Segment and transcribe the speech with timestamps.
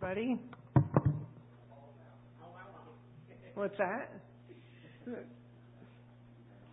[0.00, 0.38] Buddy?
[3.54, 4.10] What's that?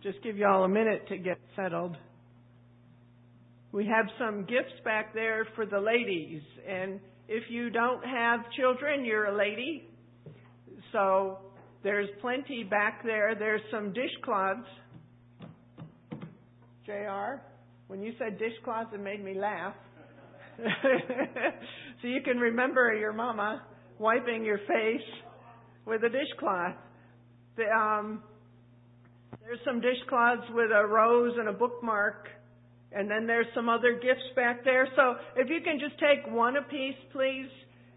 [0.02, 1.96] Just give y'all a minute to get settled.
[3.72, 9.04] We have some gifts back there for the ladies, and if you don't have children,
[9.04, 9.84] you're a lady.
[10.92, 11.38] So
[11.82, 13.34] there's plenty back there.
[13.38, 14.66] There's some dishcloths.
[16.86, 17.42] JR,
[17.88, 19.74] when you said dishcloths, it made me laugh.
[22.00, 23.62] so you can remember your mama
[23.98, 25.08] wiping your face
[25.84, 26.74] with a dishcloth.
[27.56, 28.22] The, um,
[29.42, 32.28] there's some dishcloths with a rose and a bookmark.
[32.92, 34.88] And then there's some other gifts back there.
[34.96, 37.48] So if you can just take one apiece, please.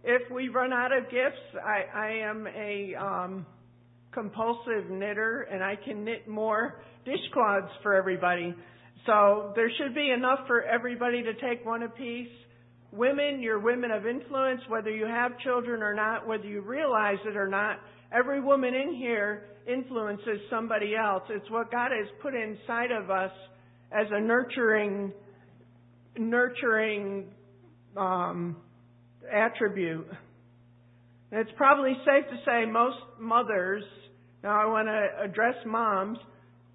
[0.03, 3.45] If we run out of gifts, I, I am a um,
[4.11, 8.55] compulsive knitter and I can knit more dishcloths for everybody.
[9.05, 12.27] So there should be enough for everybody to take one apiece.
[12.91, 17.37] Women, you're women of influence, whether you have children or not, whether you realize it
[17.37, 17.77] or not.
[18.11, 21.23] Every woman in here influences somebody else.
[21.29, 23.31] It's what God has put inside of us
[23.93, 25.13] as a nurturing,
[26.17, 27.27] nurturing
[27.95, 28.57] um,
[29.31, 30.07] attribute.
[31.31, 33.83] And it's probably safe to say most mothers.
[34.43, 36.17] Now I want to address moms.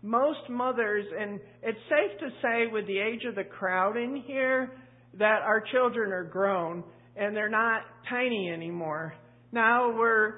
[0.02, 4.70] Most mothers, and it's safe to say with the age of the crowd in here,
[5.18, 6.84] that our children are grown
[7.16, 9.14] and they're not tiny anymore.
[9.52, 10.34] Now we're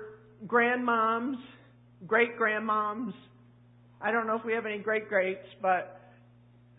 [0.46, 1.36] grandmoms,
[2.06, 3.12] great grandmoms.
[4.00, 6.00] I don't know if we have any great greats, but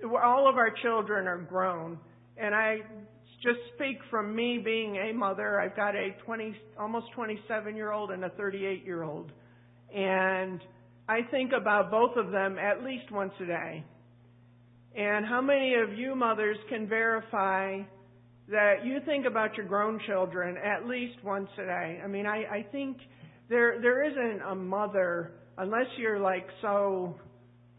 [0.04, 2.00] all of our children are grown.
[2.38, 2.78] And I
[3.44, 5.60] just speak from me being a mother.
[5.60, 9.32] I've got a 20, almost 27 year old and a 38 year old.
[9.94, 10.62] And
[11.10, 13.84] I think about both of them at least once a day.
[15.00, 17.80] And how many of you mothers can verify
[18.50, 22.02] that you think about your grown children at least once a day?
[22.04, 22.98] I mean, I, I think
[23.48, 27.16] there there isn't a mother unless you're like so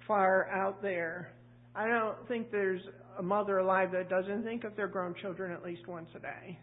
[0.08, 1.34] far out there.
[1.74, 2.80] I don't think there's
[3.18, 6.58] a mother alive that doesn't think of their grown children at least once a day.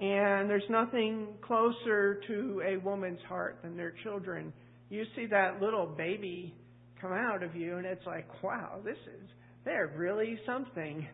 [0.00, 4.54] And there's nothing closer to a woman's heart than their children.
[4.88, 6.54] You see that little baby
[7.00, 9.28] come out of you, and it's like, wow, this is,
[9.64, 11.06] they're really something.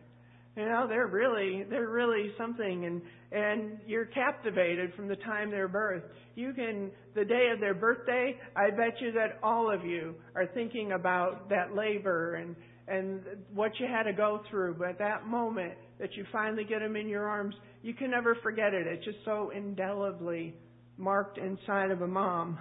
[0.55, 3.01] You know, they're really, they're really something, and
[3.31, 6.03] and you're captivated from the time they're birthed.
[6.35, 10.45] You can, the day of their birthday, I bet you that all of you are
[10.53, 12.55] thinking about that labor and
[12.87, 13.21] and
[13.53, 14.75] what you had to go through.
[14.75, 18.73] But that moment that you finally get them in your arms, you can never forget
[18.73, 18.85] it.
[18.85, 20.53] It's just so indelibly
[20.97, 22.59] marked inside of a mom.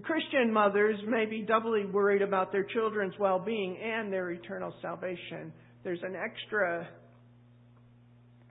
[0.00, 5.52] Christian mothers may be doubly worried about their children's well-being and their eternal salvation.
[5.84, 6.88] There's an extra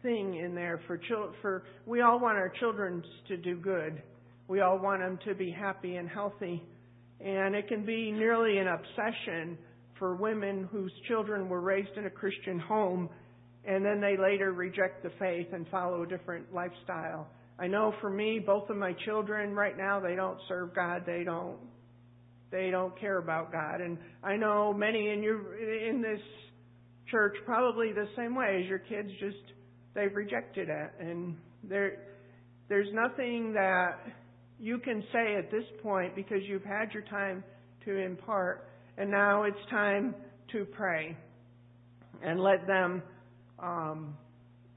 [0.03, 1.33] thing in there for children.
[1.41, 4.01] For we all want our children to do good.
[4.47, 6.61] We all want them to be happy and healthy,
[7.19, 9.57] and it can be nearly an obsession
[9.97, 13.09] for women whose children were raised in a Christian home,
[13.65, 17.27] and then they later reject the faith and follow a different lifestyle.
[17.61, 21.03] I know for me, both of my children right now they don't serve God.
[21.05, 21.57] They don't.
[22.51, 26.19] They don't care about God, and I know many in your in this
[27.11, 29.37] church probably the same way as your kids just
[29.93, 31.97] they've rejected it and there
[32.69, 33.99] there's nothing that
[34.59, 37.43] you can say at this point because you've had your time
[37.83, 40.15] to impart and now it's time
[40.53, 41.17] to pray
[42.23, 43.03] and let them
[43.59, 44.15] um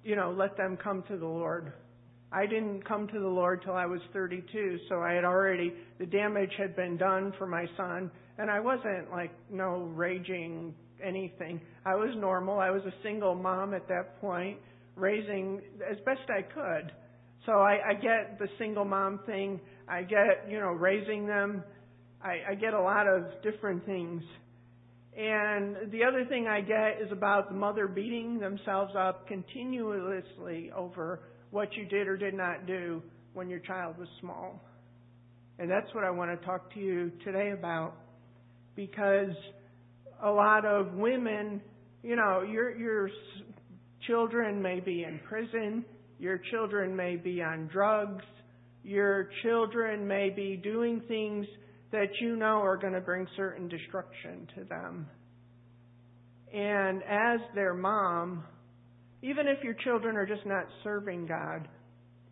[0.03, 1.73] you know let them come to the lord
[2.35, 6.07] i didn't come to the lord till i was 32 so i had already the
[6.07, 11.95] damage had been done for my son and i wasn't like no raging anything i
[11.95, 14.59] was normal i was a single mom at that point
[14.97, 16.93] raising as best I could.
[17.47, 19.61] So I, I get the single mom thing.
[19.89, 21.63] I get, you know, raising them.
[22.23, 24.23] I, I get a lot of different things.
[25.17, 31.21] And the other thing I get is about the mother beating themselves up continuously over
[31.55, 33.01] what you did or did not do
[33.33, 34.61] when your child was small.
[35.61, 37.95] And that's what I want to talk to you today about
[38.75, 39.31] because
[40.21, 41.63] a lot of women,
[42.03, 43.09] you know, you're you're
[44.09, 45.85] children may be in prison.
[46.19, 48.25] Your children may be on drugs.
[48.83, 51.47] Your children may be doing things
[51.93, 55.07] that you know are going to bring certain destruction to them.
[56.53, 58.43] And as their mom,
[59.25, 61.67] even if your children are just not serving God,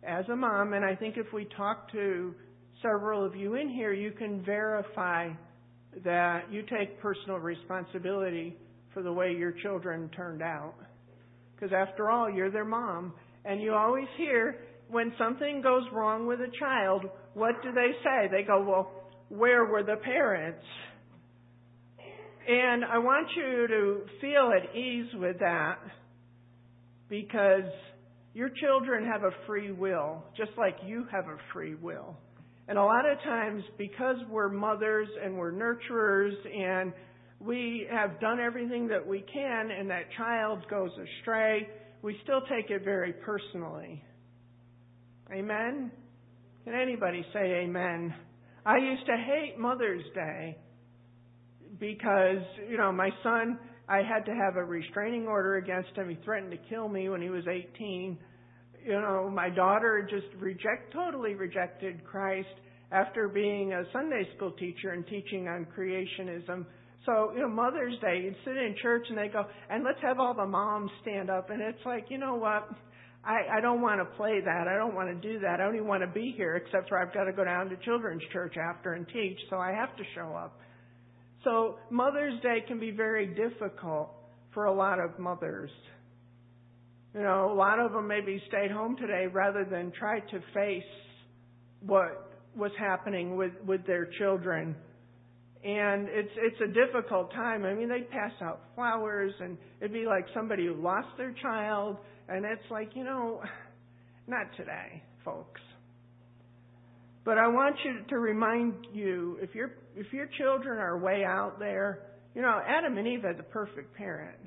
[0.03, 2.35] as a mom, and I think if we talk to
[2.83, 5.29] several of you in here, you can verify
[6.05, 8.55] that you take personal responsibility
[8.93, 10.75] for the way your children turned out.
[11.55, 13.13] Because after all, you're their mom.
[13.43, 14.57] And you always hear,
[14.87, 18.27] when something goes wrong with a child, what do they say?
[18.29, 18.91] They go, well,
[19.29, 20.63] where were the parents?
[22.47, 25.79] And I want you to feel at ease with that
[27.09, 27.71] because
[28.33, 32.17] your children have a free will, just like you have a free will.
[32.67, 36.93] And a lot of times, because we're mothers and we're nurturers and
[37.39, 41.67] we have done everything that we can and that child goes astray,
[42.01, 44.01] we still take it very personally.
[45.31, 45.91] Amen?
[46.63, 48.13] Can anybody say amen?
[48.65, 50.57] I used to hate Mother's Day
[51.79, 56.09] because, you know, my son, I had to have a restraining order against him.
[56.09, 58.17] He threatened to kill me when he was 18.
[58.85, 62.47] You know, my daughter just reject, totally rejected Christ
[62.91, 66.65] after being a Sunday school teacher and teaching on creationism.
[67.05, 70.19] So, you know, Mother's Day, you'd sit in church and they go, and let's have
[70.19, 71.49] all the moms stand up.
[71.49, 72.69] And it's like, you know what?
[73.25, 74.67] I, I don't want to play that.
[74.67, 75.59] I don't want to do that.
[75.59, 78.23] I even want to be here except for I've got to go down to children's
[78.31, 80.59] church after and teach, so I have to show up.
[81.43, 84.09] So Mother's Day can be very difficult
[84.53, 85.71] for a lot of mothers.
[87.13, 90.83] You know, a lot of them maybe stayed home today rather than try to face
[91.81, 94.75] what was happening with, with their children.
[95.63, 97.63] And it's it's a difficult time.
[97.65, 101.97] I mean, they pass out flowers, and it'd be like somebody who lost their child,
[102.27, 103.41] and it's like you know,
[104.27, 105.61] not today, folks.
[107.25, 111.57] But I want you to remind you if your if your children are way out
[111.59, 111.99] there,
[112.35, 114.37] you know, Adam and Eve had the perfect parent,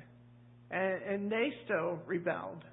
[0.69, 2.63] and, and they still rebelled.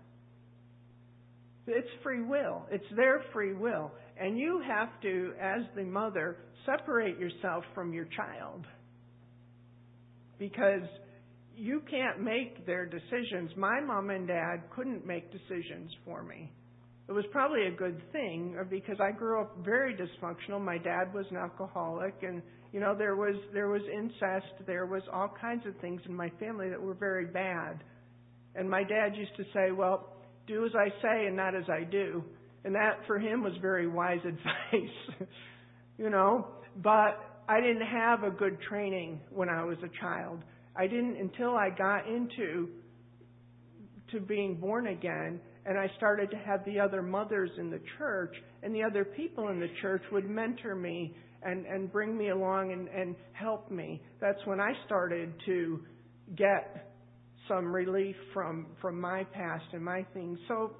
[1.66, 2.66] It's free will.
[2.70, 3.90] It's their free will.
[4.20, 6.36] And you have to, as the mother,
[6.66, 8.66] separate yourself from your child.
[10.38, 10.82] Because
[11.56, 13.50] you can't make their decisions.
[13.56, 16.50] My mom and dad couldn't make decisions for me.
[17.06, 20.60] It was probably a good thing uh, because I grew up very dysfunctional.
[20.60, 22.40] My dad was an alcoholic and
[22.72, 26.30] you know there was there was incest, there was all kinds of things in my
[26.40, 27.84] family that were very bad.
[28.54, 30.08] And my dad used to say, "Well,
[30.46, 32.24] do as I say and not as I do."
[32.64, 35.28] And that for him was very wise advice.
[35.98, 36.46] you know,
[36.82, 40.42] but I didn't have a good training when I was a child.
[40.74, 42.68] I didn't until I got into
[44.12, 48.34] to being born again and I started to have the other mothers in the church
[48.62, 52.72] and the other people in the church would mentor me and, and bring me along
[52.72, 54.02] and, and help me.
[54.20, 55.80] That's when I started to
[56.36, 56.90] get
[57.48, 60.38] some relief from from my past and my things.
[60.48, 60.72] So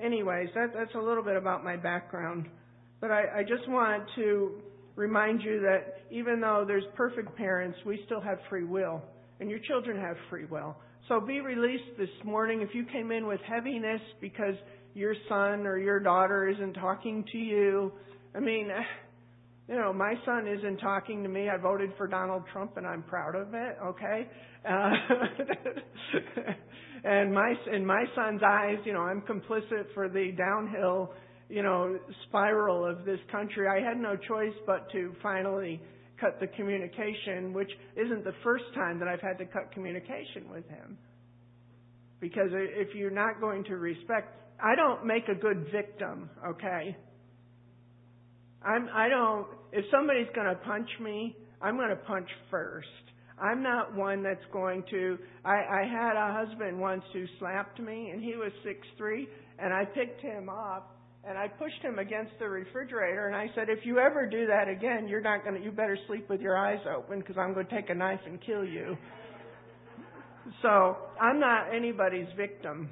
[0.00, 2.48] anyways, that that's a little bit about my background.
[3.00, 4.62] But I, I just want to
[4.96, 9.02] remind you that even though there's perfect parents, we still have free will.
[9.38, 10.76] And your children have free will.
[11.08, 12.62] So be released this morning.
[12.62, 14.54] If you came in with heaviness because
[14.92, 17.92] your son or your daughter isn't talking to you,
[18.34, 18.68] I mean,
[19.68, 21.48] you know, my son isn't talking to me.
[21.48, 24.26] I voted for Donald Trump and I'm proud of it, okay?
[24.68, 24.90] Uh,
[27.04, 31.12] and my in my son's eyes, you know, I'm complicit for the downhill,
[31.48, 33.68] you know, spiral of this country.
[33.68, 35.80] I had no choice but to finally
[36.20, 40.66] cut the communication, which isn't the first time that I've had to cut communication with
[40.68, 40.98] him.
[42.20, 46.96] Because if you're not going to respect, I don't make a good victim, okay?
[48.62, 52.88] I'm, I don't, if somebody's going to punch me, I'm going to punch first.
[53.38, 58.10] I'm not one that's going to, I, I had a husband once who slapped me
[58.12, 60.95] and he was six three, and I picked him up
[61.28, 64.68] and I pushed him against the refrigerator and I said, if you ever do that
[64.68, 67.66] again, you're not going to, you better sleep with your eyes open because I'm going
[67.66, 68.96] to take a knife and kill you.
[70.62, 72.90] So I'm not anybody's victim.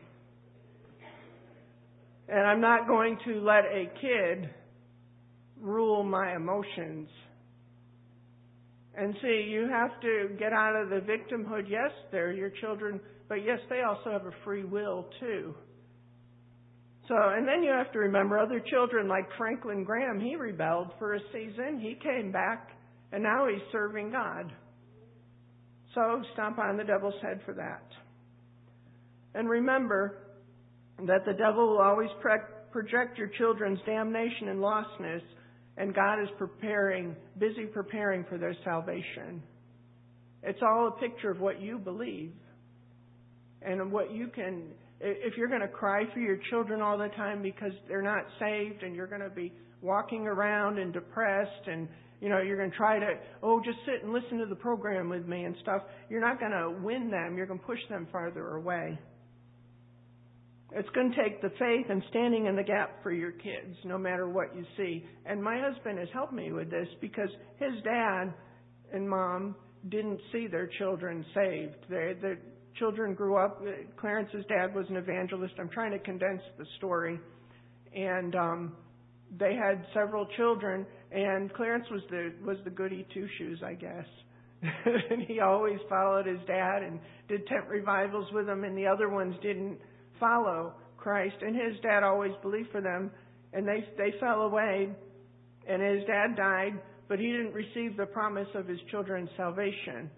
[2.29, 4.51] And I'm not going to let a kid
[5.61, 7.09] rule my emotions.
[8.97, 11.69] And see, you have to get out of the victimhood.
[11.69, 15.55] Yes, they're your children, but yes, they also have a free will too.
[17.09, 21.15] So, and then you have to remember other children like Franklin Graham, he rebelled for
[21.15, 21.79] a season.
[21.79, 22.71] He came back,
[23.13, 24.51] and now he's serving God.
[25.95, 27.87] So, stomp on the devil's head for that.
[29.35, 30.19] And remember
[31.07, 32.09] that the devil will always
[32.73, 35.21] project your children's damnation and lostness,
[35.77, 39.43] and God is preparing, busy preparing for their salvation.
[40.43, 42.33] It's all a picture of what you believe
[43.61, 44.69] and what you can
[45.05, 48.83] if you're going to cry for your children all the time because they're not saved
[48.83, 51.89] and you're going to be walking around and depressed and
[52.21, 55.09] you know you're going to try to oh just sit and listen to the program
[55.11, 58.09] with me and stuff you're not going to win them you're going to push them
[58.11, 58.99] farther away
[60.73, 63.97] It's going to take the faith and standing in the gap for your kids, no
[63.97, 65.05] matter what you see.
[65.25, 67.29] And my husband has helped me with this because
[67.61, 68.35] his dad
[68.93, 69.55] and mom
[69.89, 71.77] didn't see their children saved.
[71.89, 72.39] They, their
[72.79, 73.63] children grew up.
[73.97, 75.55] Clarence's dad was an evangelist.
[75.59, 77.21] I'm trying to condense the story.
[77.95, 78.73] And um,
[79.39, 84.07] they had several children, and Clarence was the was the goody two shoes, I guess.
[84.63, 89.09] and he always followed his dad and did tent revivals with him, and the other
[89.09, 89.79] ones didn't
[90.19, 91.37] follow Christ.
[91.43, 93.11] And his dad always believed for them,
[93.53, 94.91] and they they fell away,
[95.69, 100.11] and his dad died, but he didn't receive the promise of his children's salvation.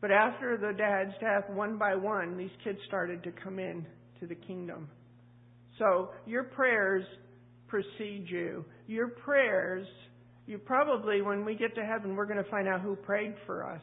[0.00, 3.84] But after the dad's death, one by one, these kids started to come in
[4.20, 4.88] to the kingdom.
[5.78, 7.04] So your prayers
[7.68, 8.64] precede you.
[8.86, 9.86] Your prayers,
[10.46, 13.70] you probably, when we get to heaven, we're going to find out who prayed for
[13.70, 13.82] us.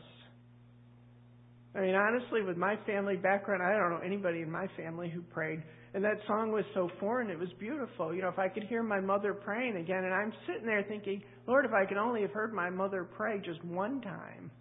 [1.76, 5.22] I mean, honestly, with my family background, I don't know anybody in my family who
[5.22, 5.62] prayed.
[5.94, 8.14] And that song was so foreign, it was beautiful.
[8.14, 11.22] You know, if I could hear my mother praying again, and I'm sitting there thinking,
[11.48, 14.52] Lord, if I could only have heard my mother pray just one time.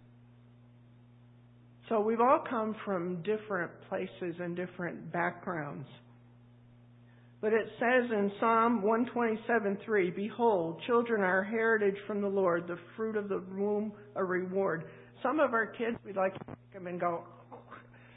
[1.89, 5.87] So we've all come from different places and different backgrounds.
[7.39, 12.79] But it says in Psalm 127:3, Behold, children are a heritage from the Lord, the
[12.95, 14.85] fruit of the womb a reward.
[15.21, 17.23] Some of our kids, we'd like to pick them and go,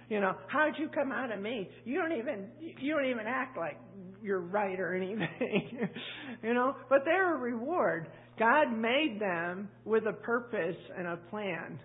[0.08, 1.68] you know, how'd you come out of me?
[1.84, 3.78] You don't even, you don't even act like
[4.20, 5.88] you're right or anything,
[6.42, 6.74] you know.
[6.88, 8.08] But they're a reward.
[8.38, 11.78] God made them with a purpose and a plan.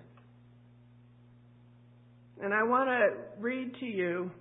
[2.42, 4.32] And I want to read to you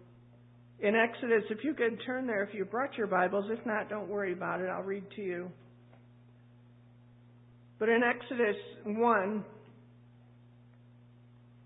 [0.81, 3.47] in Exodus, if you could turn there, if you brought your Bibles.
[3.49, 4.69] If not, don't worry about it.
[4.69, 5.51] I'll read to you.
[7.79, 9.45] But in Exodus 1,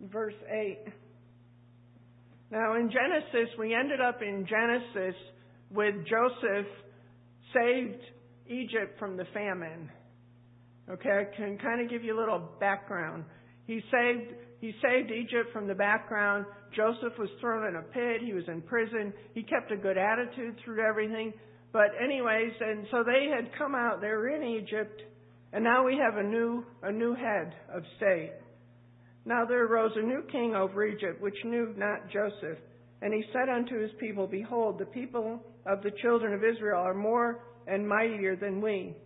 [0.02, 0.78] verse 8.
[2.50, 5.20] Now, in Genesis, we ended up in Genesis
[5.70, 6.66] with Joseph
[7.54, 8.00] saved
[8.46, 9.90] Egypt from the famine.
[10.90, 13.24] Okay, I can kind of give you a little background.
[13.66, 16.44] He saved he saved Egypt from the background.
[16.74, 18.22] Joseph was thrown in a pit.
[18.24, 19.12] He was in prison.
[19.34, 21.32] He kept a good attitude through everything.
[21.72, 24.00] But anyways, and so they had come out.
[24.00, 25.02] They were in Egypt,
[25.52, 28.32] and now we have a new a new head of state.
[29.24, 32.58] Now there arose a new king over Egypt, which knew not Joseph.
[33.00, 36.94] And he said unto his people, Behold, the people of the children of Israel are
[36.94, 38.96] more and mightier than we.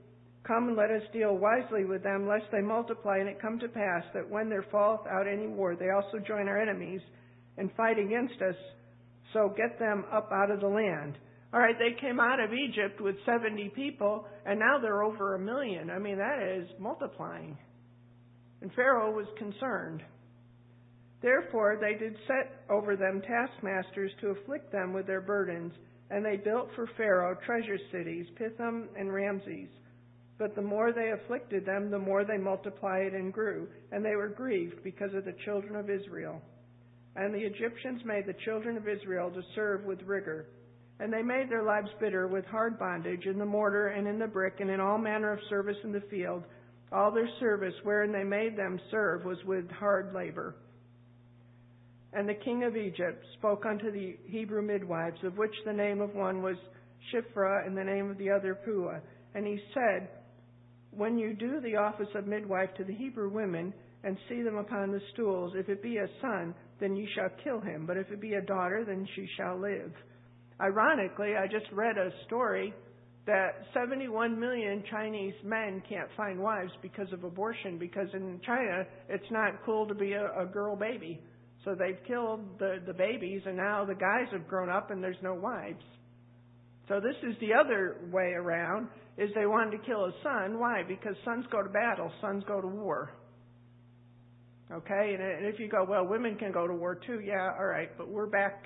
[0.46, 3.68] Come and let us deal wisely with them, lest they multiply, and it come to
[3.68, 7.00] pass that when there falleth out any war, they also join our enemies
[7.58, 8.56] and fight against us.
[9.32, 11.16] So get them up out of the land.
[11.54, 15.38] All right, they came out of Egypt with 70 people, and now they're over a
[15.38, 15.90] million.
[15.90, 17.56] I mean, that is multiplying.
[18.62, 20.02] And Pharaoh was concerned.
[21.20, 25.72] Therefore, they did set over them taskmasters to afflict them with their burdens,
[26.11, 29.68] and they built for Pharaoh treasure cities, Pithom and Ramses.
[30.42, 34.28] But the more they afflicted them, the more they multiplied and grew, and they were
[34.28, 36.42] grieved because of the children of Israel.
[37.14, 40.46] And the Egyptians made the children of Israel to serve with rigor.
[40.99, 44.26] And they made their lives bitter with hard bondage in the mortar and in the
[44.26, 46.42] brick and in all manner of service in the field.
[46.90, 50.56] All their service wherein they made them serve was with hard labor.
[52.14, 56.16] And the king of Egypt spoke unto the Hebrew midwives, of which the name of
[56.16, 56.56] one was
[57.12, 58.99] Shiphrah and the name of the other Puah.
[59.34, 60.08] And he said,
[60.96, 63.72] when you do the office of midwife to the Hebrew women
[64.04, 67.61] and see them upon the stools, if it be a son, then you shall kill
[67.61, 69.92] him, but if it be a daughter, then she shall live.
[70.61, 72.75] Ironically, I just read a story
[73.26, 79.30] that 71 million Chinese men can't find wives because of abortion, because in China it's
[79.30, 81.20] not cool to be a, a girl baby.
[81.64, 85.22] So they've killed the, the babies, and now the guys have grown up and there's
[85.22, 85.82] no wives.
[86.88, 88.88] So this is the other way around
[89.19, 90.59] is they wanted to kill his son.
[90.59, 90.83] Why?
[90.87, 93.11] Because sons go to battle, sons go to war.
[94.73, 97.21] Okay, and if you go, well, women can go to war too.
[97.21, 98.64] Yeah, all right, but we're back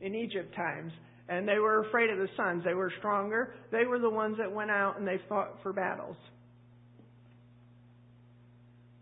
[0.00, 0.92] in Egypt times,
[1.28, 2.62] and they were afraid of the sons.
[2.64, 3.54] They were stronger.
[3.70, 6.16] They were the ones that went out and they fought for battles.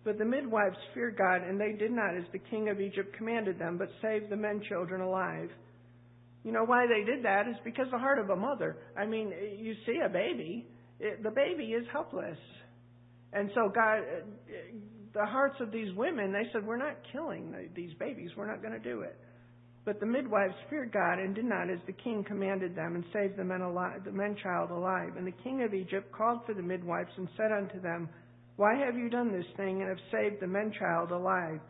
[0.04, 3.58] But the midwives feared God, and they did not as the king of Egypt commanded
[3.58, 5.48] them, but saved the men children alive.
[6.44, 8.76] You know why they did that is because the heart of a mother.
[8.96, 10.68] I mean, you see a baby,
[11.00, 12.38] it, the baby is helpless.
[13.32, 14.00] And so God,
[15.14, 18.30] the hearts of these women, they said, we're not killing these babies.
[18.36, 19.16] We're not going to do it.
[19.84, 23.36] But the midwives feared God and did not as the king commanded them and saved
[23.36, 25.16] the men alive, the men child alive.
[25.16, 28.08] And the king of Egypt called for the midwives and said unto them,
[28.56, 31.60] Why have you done this thing and have saved the men child alive?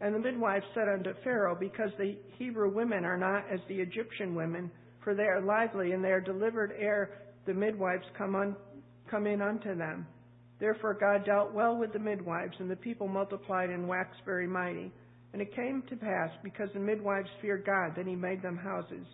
[0.00, 4.34] And the midwife said unto Pharaoh, Because the Hebrew women are not as the Egyptian
[4.34, 4.70] women,
[5.02, 7.10] for they are lively, and they are delivered ere
[7.46, 8.56] the midwives come, on,
[9.10, 10.06] come in unto them.
[10.60, 14.92] Therefore God dealt well with the midwives, and the people multiplied and waxed very mighty.
[15.32, 19.06] And it came to pass, because the midwives feared God, that he made them houses.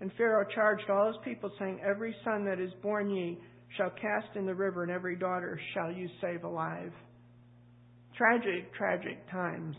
[0.00, 3.38] And Pharaoh charged all his people, saying, Every son that is born ye
[3.76, 6.92] shall cast in the river, and every daughter shall you save alive.
[8.16, 9.76] Tragic, tragic times.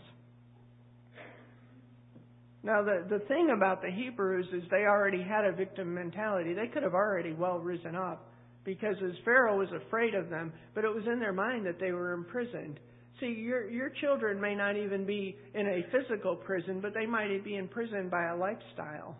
[2.62, 6.52] Now, the, thing about the Hebrews is they already had a victim mentality.
[6.52, 8.28] They could have already well risen up
[8.64, 11.92] because as Pharaoh was afraid of them, but it was in their mind that they
[11.92, 12.78] were imprisoned.
[13.18, 17.44] See, your, your children may not even be in a physical prison, but they might
[17.44, 19.16] be imprisoned by a lifestyle.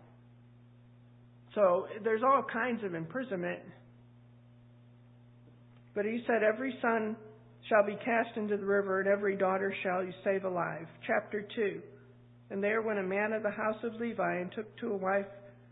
[1.55, 3.59] So there's all kinds of imprisonment.
[5.93, 7.15] But he said, Every son
[7.67, 10.87] shall be cast into the river, and every daughter shall you save alive.
[11.05, 11.81] Chapter 2.
[12.51, 15.25] And there went a man of the house of Levi, and took to a wife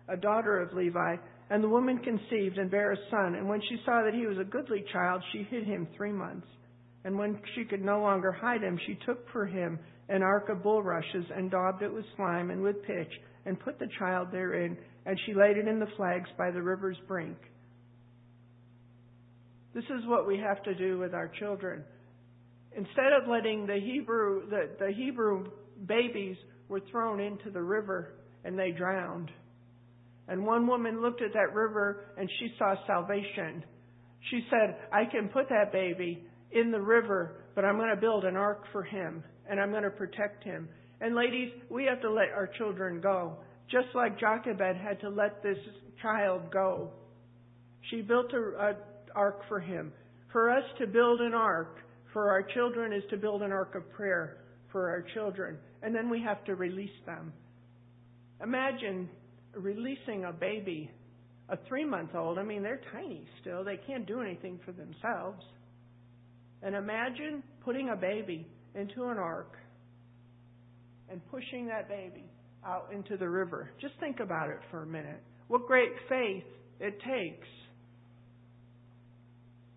[0.08, 1.18] a daughter of Levi.
[1.52, 3.36] And the woman conceived and bare a son.
[3.36, 6.48] And when she saw that he was a goodly child, she hid him three months.
[7.04, 10.64] And when she could no longer hide him, she took for him an ark of
[10.64, 13.12] bulrushes, and daubed it with slime and with pitch,
[13.46, 16.98] and put the child therein, and she laid it in the flags by the river's
[17.08, 17.38] brink.
[19.74, 21.84] This is what we have to do with our children.
[22.76, 25.46] Instead of letting the Hebrew the, the Hebrew
[25.86, 26.38] babies
[26.70, 28.14] were thrown into the river
[28.46, 29.30] and they drowned.
[30.28, 33.64] And one woman looked at that river and she saw salvation.
[34.30, 38.26] She said, I can put that baby in the river, but I'm going to build
[38.26, 40.70] an ark for him and I'm going to protect him.
[41.02, 43.38] And ladies, we have to let our children go.
[43.72, 45.58] Just like Jochebed had to let this
[46.02, 46.92] child go.
[47.90, 48.76] She built an
[49.16, 49.92] ark for him.
[50.32, 51.78] For us to build an ark
[52.14, 54.38] for our children is to build an ark of prayer
[54.72, 55.58] for our children.
[55.82, 57.34] And then we have to release them.
[58.42, 59.10] Imagine
[59.54, 60.90] releasing a baby,
[61.50, 62.38] a three month old.
[62.38, 63.64] I mean, they're tiny still.
[63.64, 65.44] They can't do anything for themselves.
[66.62, 69.54] And imagine putting a baby into an ark
[71.10, 72.26] and pushing that baby
[72.65, 73.72] out into the river.
[73.82, 75.22] Just think about it for a minute.
[75.48, 76.43] What great faith
[76.80, 77.48] it takes.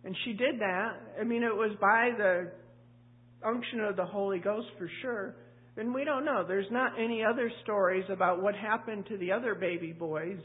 [0.05, 0.93] And she did that.
[1.21, 2.51] I mean, it was by the
[3.45, 5.37] unction of the Holy Ghost for sure.
[5.77, 6.45] And we don't know.
[6.47, 10.41] There's not any other stories about what happened to the other baby boys.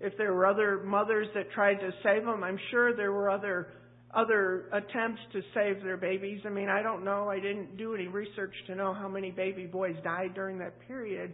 [0.00, 3.68] If there were other mothers that tried to save them, I'm sure there were other
[4.12, 6.40] other attempts to save their babies.
[6.44, 7.28] I mean, I don't know.
[7.28, 11.32] I didn't do any research to know how many baby boys died during that period.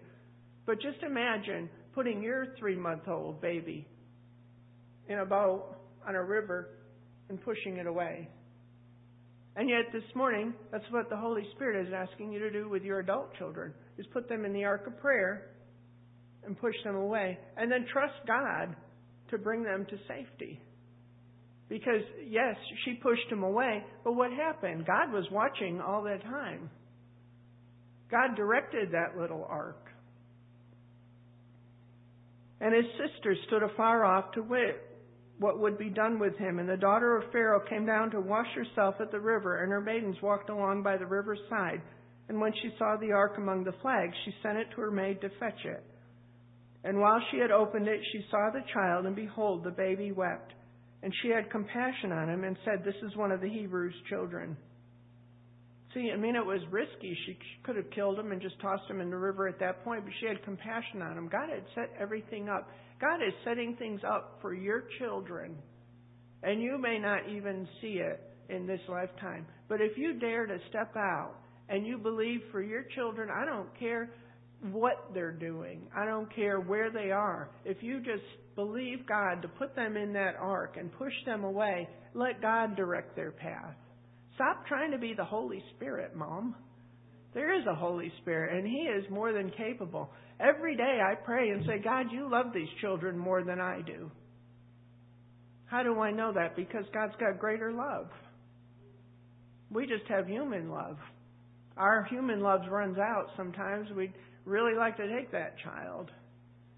[0.66, 3.88] But just imagine putting your three month old baby
[5.08, 6.68] in a boat on a river
[7.28, 8.28] and pushing it away.
[9.56, 12.82] And yet this morning, that's what the Holy Spirit is asking you to do with
[12.82, 15.52] your adult children, is put them in the ark of prayer
[16.44, 17.38] and push them away.
[17.56, 18.76] And then trust God
[19.30, 20.60] to bring them to safety.
[21.70, 24.86] Because, yes, she pushed him away, but what happened?
[24.86, 26.70] God was watching all the time.
[28.10, 29.88] God directed that little ark.
[32.60, 34.85] And his sister stood afar off to wit
[35.38, 36.58] what would be done with him.
[36.58, 39.80] And the daughter of Pharaoh came down to wash herself at the river, and her
[39.80, 41.82] maidens walked along by the river's side.
[42.28, 45.20] And when she saw the ark among the flags, she sent it to her maid
[45.20, 45.84] to fetch it.
[46.84, 50.52] And while she had opened it, she saw the child, and behold, the baby wept.
[51.02, 54.56] And she had compassion on him and said, This is one of the Hebrews' children.
[55.94, 57.16] See, I mean, it was risky.
[57.26, 60.04] She could have killed him and just tossed him in the river at that point,
[60.04, 61.28] but she had compassion on him.
[61.28, 62.68] God had set everything up.
[63.00, 65.56] God is setting things up for your children,
[66.42, 69.46] and you may not even see it in this lifetime.
[69.68, 71.34] But if you dare to step out
[71.68, 74.10] and you believe for your children, I don't care
[74.72, 77.50] what they're doing, I don't care where they are.
[77.64, 81.86] If you just believe God to put them in that ark and push them away,
[82.14, 83.74] let God direct their path.
[84.34, 86.54] Stop trying to be the Holy Spirit, Mom.
[87.34, 90.10] There is a Holy Spirit, and He is more than capable.
[90.38, 94.10] Every day I pray and say, God, you love these children more than I do.
[95.66, 96.56] How do I know that?
[96.56, 98.08] Because God's got greater love.
[99.70, 100.96] We just have human love.
[101.76, 103.88] Our human love runs out sometimes.
[103.96, 104.12] We'd
[104.44, 106.10] really like to take that child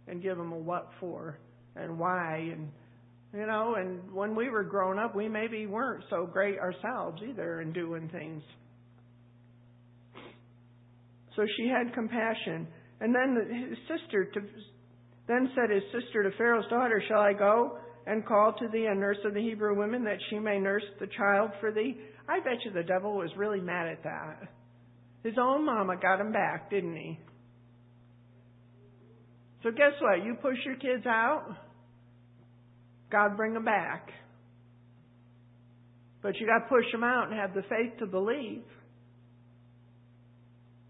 [0.06, 1.38] and give them a what for
[1.76, 2.70] and why and
[3.34, 7.60] you know, and when we were growing up, we maybe weren't so great ourselves either
[7.60, 8.42] in doing things.
[11.36, 12.66] So she had compassion.
[13.00, 14.40] And then his sister to,
[15.28, 18.94] then said his sister to Pharaoh's daughter, Shall I go and call to thee a
[18.94, 21.96] nurse of the Hebrew women that she may nurse the child for thee?
[22.28, 24.48] I bet you the devil was really mad at that.
[25.22, 27.18] His own mama got him back, didn't he?
[29.62, 30.24] So guess what?
[30.24, 31.44] You push your kids out,
[33.10, 34.08] God bring them back.
[36.22, 38.62] But you got to push them out and have the faith to believe.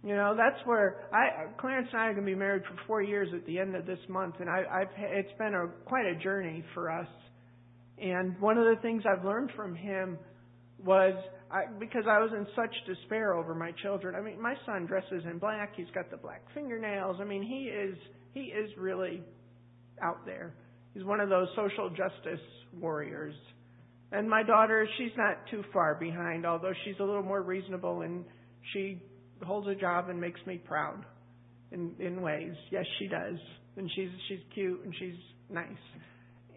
[0.05, 3.03] You know, that's where I Clarence and I are going to be married for four
[3.03, 6.15] years at the end of this month, and I, I've it's been a quite a
[6.23, 7.09] journey for us.
[8.01, 10.19] And one of the things I've learned from him
[10.85, 11.15] was
[11.51, 14.15] I, because I was in such despair over my children.
[14.15, 17.17] I mean, my son dresses in black; he's got the black fingernails.
[17.21, 17.97] I mean, he is
[18.35, 19.23] he is really
[20.01, 20.55] out there.
[20.95, 23.35] He's one of those social justice warriors.
[24.13, 28.25] And my daughter, she's not too far behind, although she's a little more reasonable and
[28.73, 29.03] she
[29.43, 31.05] holds a job and makes me proud
[31.73, 32.55] in in ways.
[32.71, 33.39] Yes, she does.
[33.77, 35.15] And she's she's cute and she's
[35.51, 35.67] nice.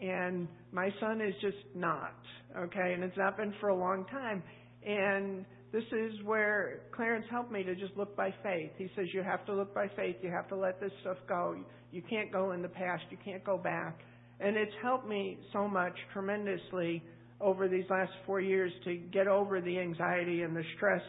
[0.01, 2.15] And my son is just not,
[2.57, 2.93] okay?
[2.93, 4.41] And it's not been for a long time.
[4.83, 8.71] And this is where Clarence helped me to just look by faith.
[8.77, 10.15] He says you have to look by faith.
[10.21, 11.55] You have to let this stuff go.
[11.91, 13.03] You can't go in the past.
[13.11, 13.99] You can't go back.
[14.39, 17.03] And it's helped me so much tremendously
[17.39, 21.01] over these last four years to get over the anxiety and the stress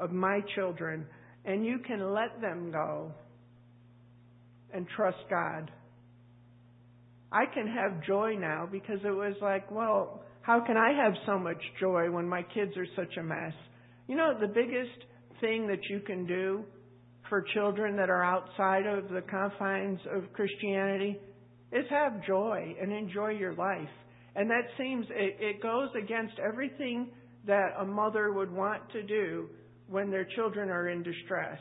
[0.00, 1.06] of my children,
[1.44, 3.12] and you can let them go
[4.72, 5.70] and trust God.
[7.30, 11.38] I can have joy now because it was like, well, how can I have so
[11.38, 13.52] much joy when my kids are such a mess?
[14.08, 15.04] You know, the biggest
[15.40, 16.64] thing that you can do
[17.28, 21.18] for children that are outside of the confines of Christianity
[21.72, 23.88] is have joy and enjoy your life.
[24.36, 27.08] And that seems, it, it goes against everything
[27.46, 29.48] that a mother would want to do
[29.88, 31.58] when their children are in distress.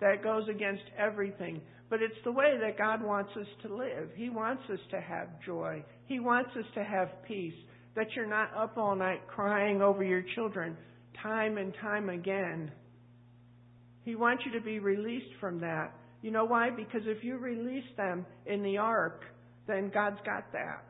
[0.00, 1.60] That goes against everything.
[1.90, 4.10] But it's the way that God wants us to live.
[4.14, 5.82] He wants us to have joy.
[6.06, 7.54] He wants us to have peace.
[7.96, 10.76] That you're not up all night crying over your children
[11.22, 12.70] time and time again.
[14.04, 15.94] He wants you to be released from that.
[16.22, 16.70] You know why?
[16.70, 19.24] Because if you release them in the ark,
[19.66, 20.84] then God's got that.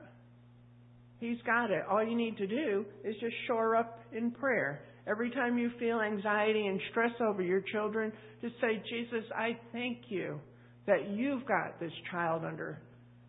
[1.19, 1.83] He's got it.
[1.91, 4.83] All you need to do is just shore up in prayer.
[5.09, 9.99] Every time you feel anxiety and stress over your children, just say, Jesus, I thank
[10.09, 10.39] you
[10.87, 12.79] that you've got this child under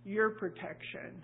[0.04, 1.24] your protection.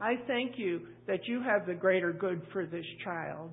[0.00, 3.50] I thank you that you have the greater good for this child.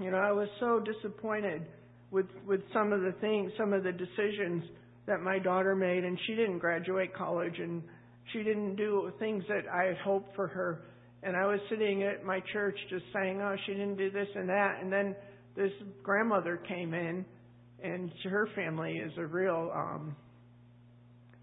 [0.00, 1.62] You know, I was so disappointed
[2.10, 4.64] with with some of the things, some of the decisions
[5.06, 7.82] that my daughter made, and she didn't graduate college, and
[8.32, 10.82] she didn't do things that I had hoped for her.
[11.22, 14.48] And I was sitting at my church just saying, oh, she didn't do this and
[14.48, 14.78] that.
[14.80, 15.16] And then
[15.56, 17.24] this grandmother came in,
[17.82, 20.14] and her family is a real, um,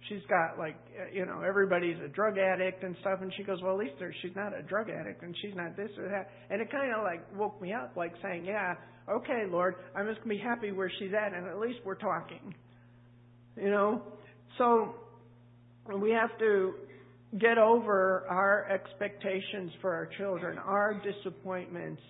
[0.07, 0.75] she's got like,
[1.13, 3.19] you know, everybody's a drug addict and stuff.
[3.21, 5.89] And she goes, well, at least she's not a drug addict and she's not this
[5.97, 6.29] or that.
[6.49, 8.75] And it kind of like woke me up, like saying, yeah,
[9.09, 11.95] okay, Lord, I'm just going to be happy where she's at, and at least we're
[11.95, 12.53] talking.
[13.57, 14.01] You know?
[14.57, 14.95] So,
[16.01, 16.73] we have to
[17.39, 22.01] get over our expectations for our children, our disappointments,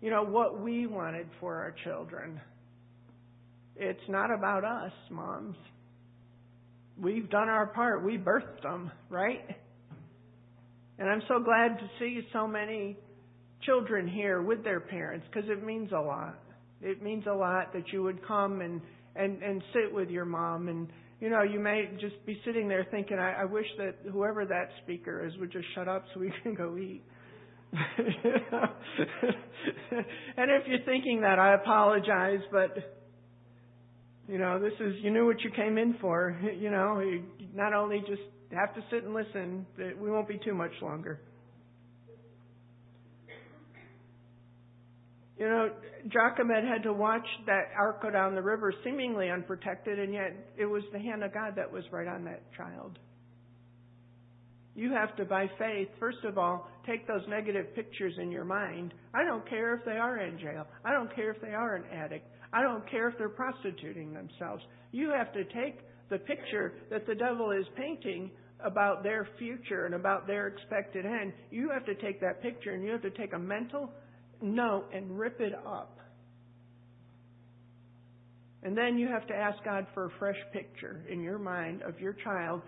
[0.00, 2.40] you know, what we wanted for our children.
[3.76, 5.56] It's not about us, moms.
[7.00, 8.04] We've done our part.
[8.04, 9.44] We birthed them, right?
[10.98, 12.96] And I'm so glad to see so many
[13.62, 16.38] children here with their parents because it means a lot.
[16.82, 18.80] It means a lot that you would come and,
[19.14, 20.88] and, and sit with your mom and
[21.20, 24.70] you know, you may just be sitting there thinking, I, I wish that whoever that
[24.84, 27.02] speaker is would just shut up so we can go eat.
[27.72, 27.84] and
[30.50, 32.98] if you're thinking that, I apologize, but
[34.26, 36.38] you know, this is you knew what you came in for.
[36.58, 39.66] You know, you not only just have to sit and listen,
[40.00, 41.20] we won't be too much longer.
[45.38, 45.70] You know,
[46.08, 50.66] Jochebed had to watch that ark go down the river seemingly unprotected, and yet it
[50.66, 52.98] was the hand of God that was right on that child.
[54.74, 58.94] You have to, by faith, first of all, take those negative pictures in your mind.
[59.14, 60.66] I don't care if they are in jail.
[60.84, 62.26] I don't care if they are an addict.
[62.52, 64.62] I don't care if they're prostituting themselves.
[64.92, 68.30] You have to take the picture that the devil is painting
[68.64, 71.32] about their future and about their expected end.
[71.50, 73.90] You have to take that picture and you have to take a mental
[74.42, 75.98] note and rip it up.
[78.62, 81.98] And then you have to ask God for a fresh picture in your mind of
[82.00, 82.62] your child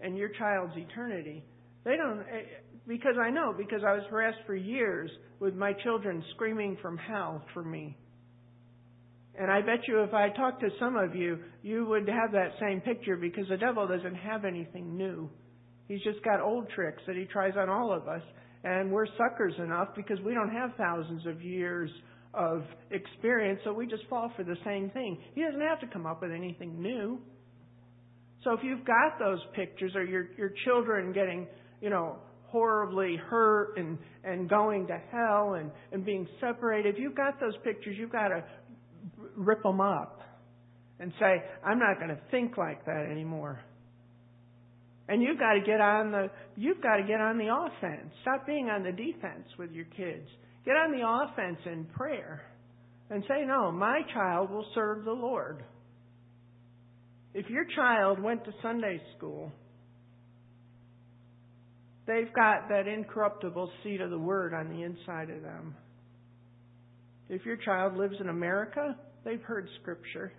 [0.00, 1.44] and your child's eternity.
[1.84, 2.42] They don't, eh,
[2.86, 7.44] because I know, because I was harassed for years with my children screaming from hell
[7.52, 7.96] for me.
[9.38, 12.52] And I bet you if I talked to some of you, you would have that
[12.60, 15.28] same picture because the devil doesn't have anything new.
[15.88, 18.22] He's just got old tricks that he tries on all of us.
[18.64, 21.90] And we're suckers enough because we don't have thousands of years
[22.32, 25.18] of experience, so we just fall for the same thing.
[25.34, 27.20] He doesn't have to come up with anything new.
[28.42, 31.46] So if you've got those pictures or your your children getting,
[31.80, 37.16] you know, horribly hurt and, and going to hell and, and being separated, if you've
[37.16, 38.44] got those pictures, you've got to
[39.36, 40.20] rip them up
[41.00, 43.60] and say, I'm not going to think like that anymore.
[45.08, 48.10] And you've got to get on the you've got to get on the offense.
[48.22, 50.26] Stop being on the defense with your kids.
[50.64, 52.42] Get on the offense in prayer
[53.10, 55.62] and say, "No, my child will serve the Lord."
[57.34, 59.52] If your child went to Sunday school,
[62.06, 65.74] they've got that incorruptible seed of the word on the inside of them.
[67.28, 70.32] If your child lives in America, they've heard scripture.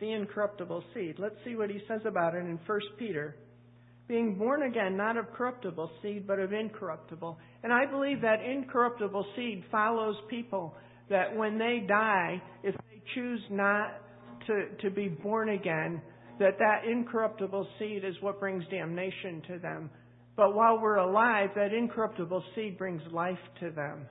[0.00, 1.16] The incorruptible seed.
[1.18, 3.36] Let's see what he says about it in 1 Peter.
[4.08, 7.38] Being born again, not of corruptible seed, but of incorruptible.
[7.62, 10.74] And I believe that incorruptible seed follows people
[11.10, 14.00] that when they die, if they choose not
[14.46, 16.00] to, to be born again,
[16.38, 19.90] that that incorruptible seed is what brings damnation to them.
[20.36, 24.06] But while we're alive, that incorruptible seed brings life to them.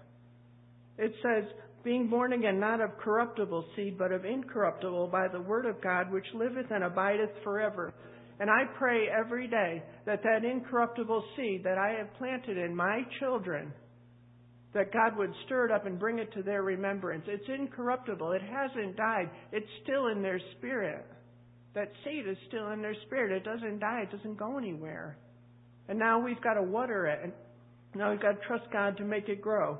[0.98, 1.46] It says,
[1.84, 6.12] being born again not of corruptible seed, but of incorruptible by the word of God,
[6.12, 7.94] which liveth and abideth forever.
[8.40, 13.02] And I pray every day that that incorruptible seed that I have planted in my
[13.20, 13.74] children,
[14.74, 17.24] that God would stir it up and bring it to their remembrance.
[17.28, 18.32] It's incorruptible.
[18.32, 19.30] It hasn't died.
[19.52, 21.06] It's still in their spirit.
[21.76, 23.32] That seed is still in their spirit.
[23.32, 24.04] It doesn't die.
[24.04, 25.18] It doesn't go anywhere.
[25.88, 27.20] And now we've got to water it.
[27.24, 27.34] And
[27.96, 29.80] now we've got to trust God to make it grow.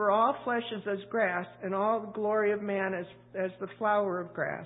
[0.00, 3.04] For all flesh is as grass, and all the glory of man as,
[3.38, 4.64] as the flower of grass.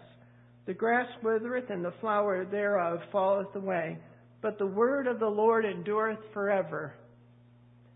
[0.67, 3.99] The grass withereth, and the flower thereof falleth away.
[4.43, 6.95] But the word of the Lord endureth forever.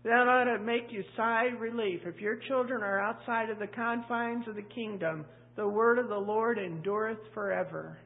[0.03, 2.01] That ought to make you sigh relief.
[2.03, 5.23] If your children are outside of the confines of the kingdom,
[5.55, 7.99] the word of the Lord endureth forever.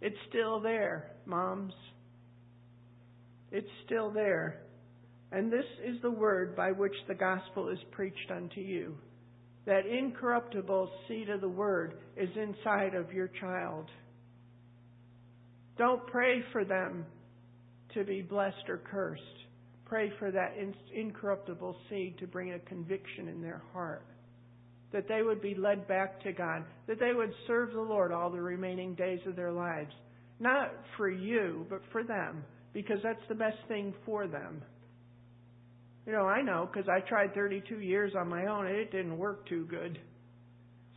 [0.00, 1.74] It's still there, moms.
[3.52, 4.62] It's still there.
[5.36, 8.94] And this is the word by which the gospel is preached unto you.
[9.66, 13.84] That incorruptible seed of the word is inside of your child.
[15.76, 17.04] Don't pray for them
[17.92, 19.22] to be blessed or cursed.
[19.84, 20.54] Pray for that
[20.94, 24.06] incorruptible seed to bring a conviction in their heart.
[24.90, 26.64] That they would be led back to God.
[26.86, 29.92] That they would serve the Lord all the remaining days of their lives.
[30.40, 32.42] Not for you, but for them.
[32.72, 34.62] Because that's the best thing for them.
[36.06, 39.18] You know, I know because I tried 32 years on my own and it didn't
[39.18, 39.98] work too good.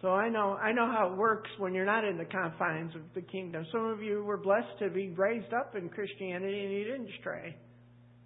[0.02, 3.02] So I know I know how it works when you're not in the confines of
[3.15, 3.65] the kingdom.
[3.72, 7.56] Some of you were blessed to be raised up in Christianity and you didn't stray.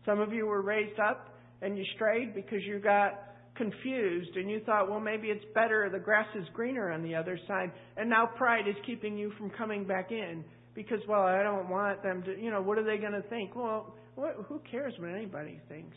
[0.05, 1.29] Some of you were raised up
[1.61, 3.13] and you strayed because you got
[3.55, 7.39] confused and you thought, well, maybe it's better, the grass is greener on the other
[7.47, 7.71] side.
[7.97, 10.43] And now pride is keeping you from coming back in
[10.75, 13.55] because, well, I don't want them to, you know, what are they going to think?
[13.55, 15.95] Well, what, who cares what anybody thinks?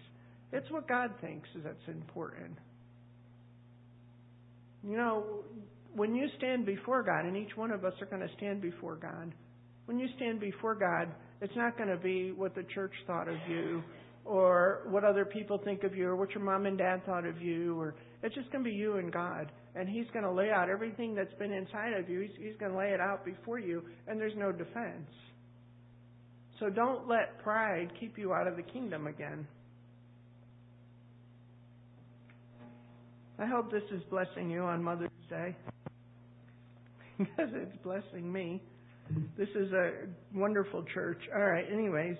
[0.53, 2.57] It's what God thinks that's important.
[4.85, 5.25] You know,
[5.95, 8.97] when you stand before God, and each one of us are going to stand before
[8.97, 9.35] God,
[9.87, 11.09] when you stand before God,
[11.41, 13.83] it's not going to be what the church thought of you
[14.25, 17.41] or what other people think of you or what your mom and dad thought of
[17.41, 19.51] you or it's just going to be you and God.
[19.75, 22.21] And he's going to lay out everything that's been inside of you.
[22.21, 25.11] He's, he's going to lay it out before you and there's no defense.
[26.59, 29.47] So don't let pride keep you out of the kingdom again
[33.39, 35.55] I hope this is blessing you on Mother's Day
[37.19, 38.63] because it's blessing me.
[39.37, 39.93] This is a
[40.35, 41.21] wonderful church.
[41.35, 42.17] All right, anyways.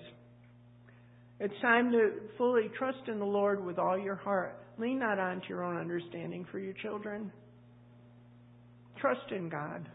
[1.39, 4.59] It's time to fully trust in the Lord with all your heart.
[4.77, 7.31] Lean not onto your own understanding for your children.
[8.99, 9.87] Trust in God.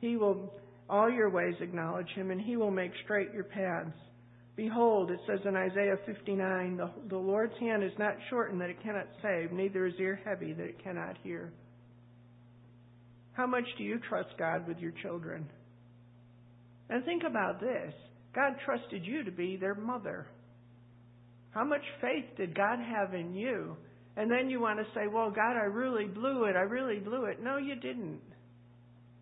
[0.00, 0.52] He will,
[0.88, 3.96] all your ways acknowledge Him, and He will make straight your paths.
[4.56, 8.82] Behold, it says in Isaiah 59, the, the Lord's hand is not shortened that it
[8.82, 11.52] cannot save, neither is ear heavy that it cannot hear.
[13.32, 15.48] How much do you trust God with your children?
[16.88, 17.92] And think about this
[18.34, 20.26] God trusted you to be their mother.
[21.50, 23.76] How much faith did God have in you?
[24.16, 26.56] And then you want to say, well, God, I really blew it.
[26.56, 27.42] I really blew it.
[27.42, 28.20] No, you didn't.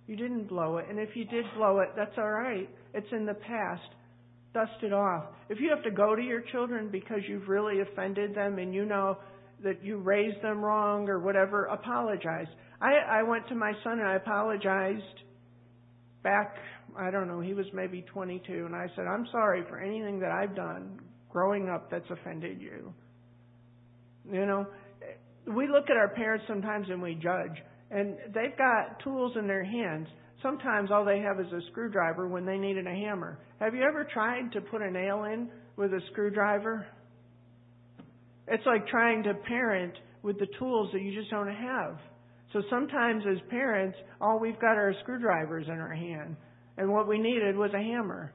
[0.06, 0.86] You didn't blow it.
[0.88, 2.68] And if you did blow it, that's all right.
[2.92, 3.82] It's in the past.
[4.54, 5.24] Dust it off.
[5.48, 8.84] If you have to go to your children because you've really offended them and you
[8.84, 9.16] know
[9.64, 12.46] that you raised them wrong or whatever, apologize.
[12.80, 15.22] I, I went to my son and I apologized
[16.22, 16.56] back,
[16.96, 20.30] I don't know, he was maybe 22, and I said, I'm sorry for anything that
[20.30, 22.92] I've done growing up that's offended you.
[24.30, 24.66] You know,
[25.46, 27.56] we look at our parents sometimes and we judge,
[27.90, 30.08] and they've got tools in their hands
[30.42, 33.38] Sometimes all they have is a screwdriver when they needed a hammer.
[33.60, 36.86] Have you ever tried to put a nail in with a screwdriver?
[38.48, 41.96] It's like trying to parent with the tools that you just don't have.
[42.52, 46.36] So sometimes as parents, all we've got are screwdrivers in our hand.
[46.76, 48.32] And what we needed was a hammer.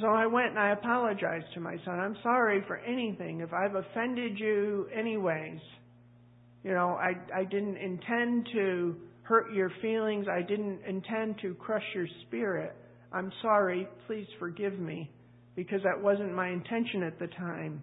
[0.00, 1.98] So I went and I apologized to my son.
[1.98, 3.40] I'm sorry for anything.
[3.40, 5.58] If I've offended you anyways,
[6.62, 8.96] you know, I, I didn't intend to
[9.30, 10.26] hurt your feelings.
[10.28, 12.74] I didn't intend to crush your spirit.
[13.12, 13.86] I'm sorry.
[14.08, 15.08] Please forgive me
[15.54, 17.80] because that wasn't my intention at the time.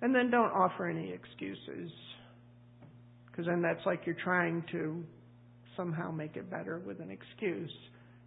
[0.00, 1.90] And then don't offer any excuses
[3.26, 5.02] because then that's like you're trying to
[5.76, 7.72] somehow make it better with an excuse.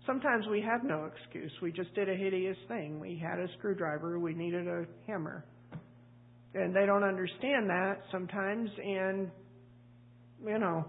[0.06, 1.52] Sometimes we have no excuse.
[1.62, 3.00] We just did a hideous thing.
[3.00, 4.20] We had a screwdriver.
[4.20, 5.46] We needed a hammer.
[6.56, 8.70] And they don't understand that sometimes.
[8.84, 9.32] And,
[10.46, 10.86] you know,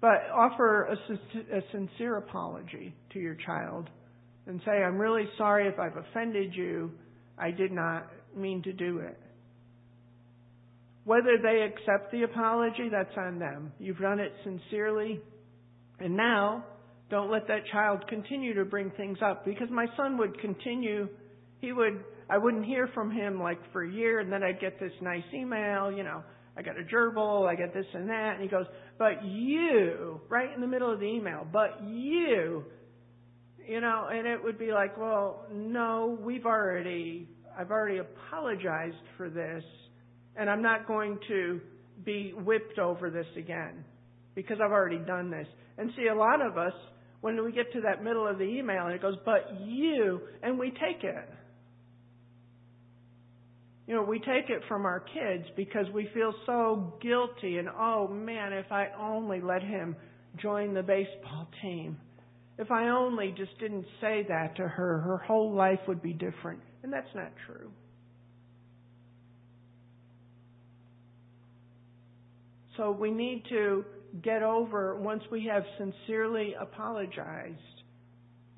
[0.00, 3.90] but offer a, sincere apology to your child
[4.46, 6.92] and say, I'm really sorry if I've offended you.
[7.36, 8.06] I did not
[8.36, 9.18] mean to do it.
[11.04, 13.72] Whether they accept the apology, that's on them.
[13.78, 15.20] You've done it sincerely.
[16.00, 16.64] And now,
[17.10, 21.08] don't let that child continue to bring things up because my son would continue.
[21.60, 24.78] He would, I wouldn't hear from him like for a year and then I'd get
[24.78, 26.22] this nice email, you know,
[26.58, 28.34] I got a gerbil, I got this and that.
[28.34, 28.66] And he goes,
[28.98, 32.64] but you, right in the middle of the email, but you,
[33.66, 39.30] you know, and it would be like, well, no, we've already, I've already apologized for
[39.30, 39.62] this
[40.38, 41.60] and I'm not going to
[42.04, 43.84] be whipped over this again
[44.34, 45.46] because I've already done this.
[45.76, 46.72] And see, a lot of us,
[47.20, 50.58] when we get to that middle of the email and it goes, but you, and
[50.58, 51.28] we take it.
[53.88, 58.06] You know, we take it from our kids because we feel so guilty and, oh
[58.06, 59.96] man, if I only let him
[60.42, 61.96] join the baseball team.
[62.58, 66.60] If I only just didn't say that to her, her whole life would be different.
[66.82, 67.70] And that's not true.
[72.76, 73.86] So we need to
[74.22, 77.56] get over once we have sincerely apologized,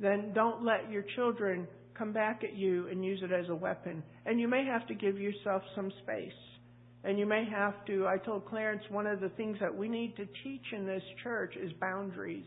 [0.01, 1.69] then don't let your children
[2.01, 4.03] come back at you and use it as a weapon.
[4.25, 6.33] And you may have to give yourself some space.
[7.05, 10.17] And you may have to, I told Clarence, one of the things that we need
[10.17, 12.47] to teach in this church is boundaries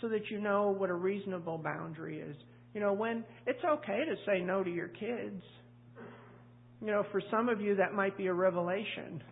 [0.00, 2.36] so that you know what a reasonable boundary is.
[2.74, 5.42] You know, when it's okay to say no to your kids.
[6.82, 9.22] You know, for some of you that might be a revelation.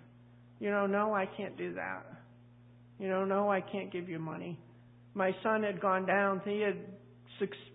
[0.59, 2.07] You know, no, I can't do that.
[2.99, 4.59] You know, no, I can't give you money.
[5.13, 6.41] My son had gone down.
[6.47, 6.77] He had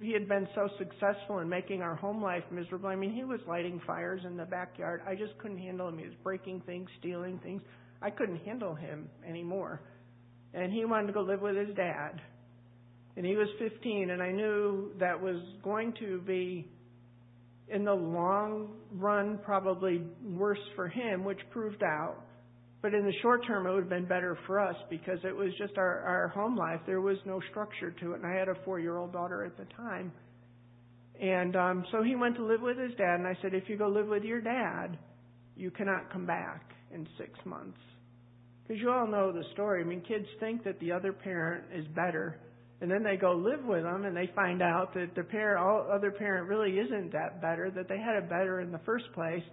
[0.02, 2.90] he had been so successful in making our home life miserable.
[2.90, 5.02] I mean, he was lighting fires in the backyard.
[5.08, 5.98] I just couldn't handle him.
[5.98, 7.62] He was breaking things, stealing things.
[8.02, 9.82] I couldn't handle him anymore.
[10.54, 12.22] And he wanted to go live with his dad.
[13.18, 16.68] And he was 15, and I knew that was going to be,
[17.68, 22.24] in the long run, probably worse for him, which proved out.
[22.82, 25.50] But in the short term, it would have been better for us because it was
[25.58, 26.80] just our, our home life.
[26.86, 28.22] There was no structure to it.
[28.22, 30.12] And I had a four year old daughter at the time.
[31.22, 33.16] And um, so he went to live with his dad.
[33.16, 34.98] And I said, if you go live with your dad,
[35.58, 37.78] you cannot come back in six months.
[38.66, 39.82] Because you all know the story.
[39.82, 42.40] I mean, kids think that the other parent is better.
[42.80, 45.86] And then they go live with them and they find out that the parent, all
[45.92, 49.44] other parent really isn't that better, that they had it better in the first place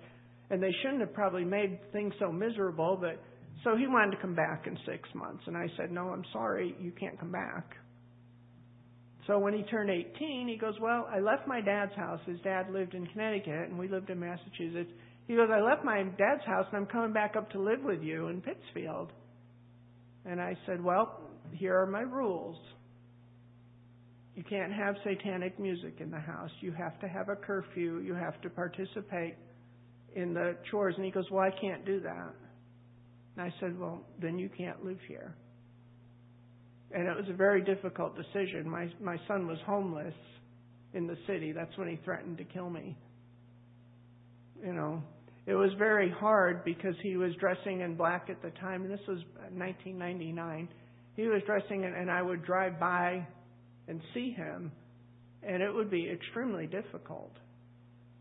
[0.51, 3.23] and they shouldn't have probably made things so miserable, but
[3.65, 5.43] so he wanted to come back in six months.
[5.47, 7.73] And I said, No, I'm sorry, you can't come back.
[9.27, 12.21] So when he turned 18, he goes, Well, I left my dad's house.
[12.27, 14.91] His dad lived in Connecticut, and we lived in Massachusetts.
[15.27, 18.03] He goes, I left my dad's house, and I'm coming back up to live with
[18.03, 19.11] you in Pittsfield.
[20.25, 21.21] And I said, Well,
[21.53, 22.57] here are my rules.
[24.37, 26.51] You can't have satanic music in the house.
[26.61, 28.01] You have to have a curfew.
[28.01, 29.35] You have to participate
[30.17, 30.95] in the chores.
[30.97, 32.35] And he goes, Well, I can't do that.
[33.37, 35.37] And I said, Well, then you can't live here.
[36.91, 38.69] And it was a very difficult decision.
[38.69, 40.15] My my son was homeless
[40.95, 41.53] in the city.
[41.53, 42.97] That's when he threatened to kill me.
[44.65, 45.03] You know,
[45.47, 49.07] it was very hard because he was dressing in black at the time, and this
[49.07, 49.19] was
[49.53, 50.69] 1999.
[51.15, 53.27] He was dressing, in, and I would drive by
[53.89, 54.73] and see him,
[55.43, 57.33] and it would be extremely difficult.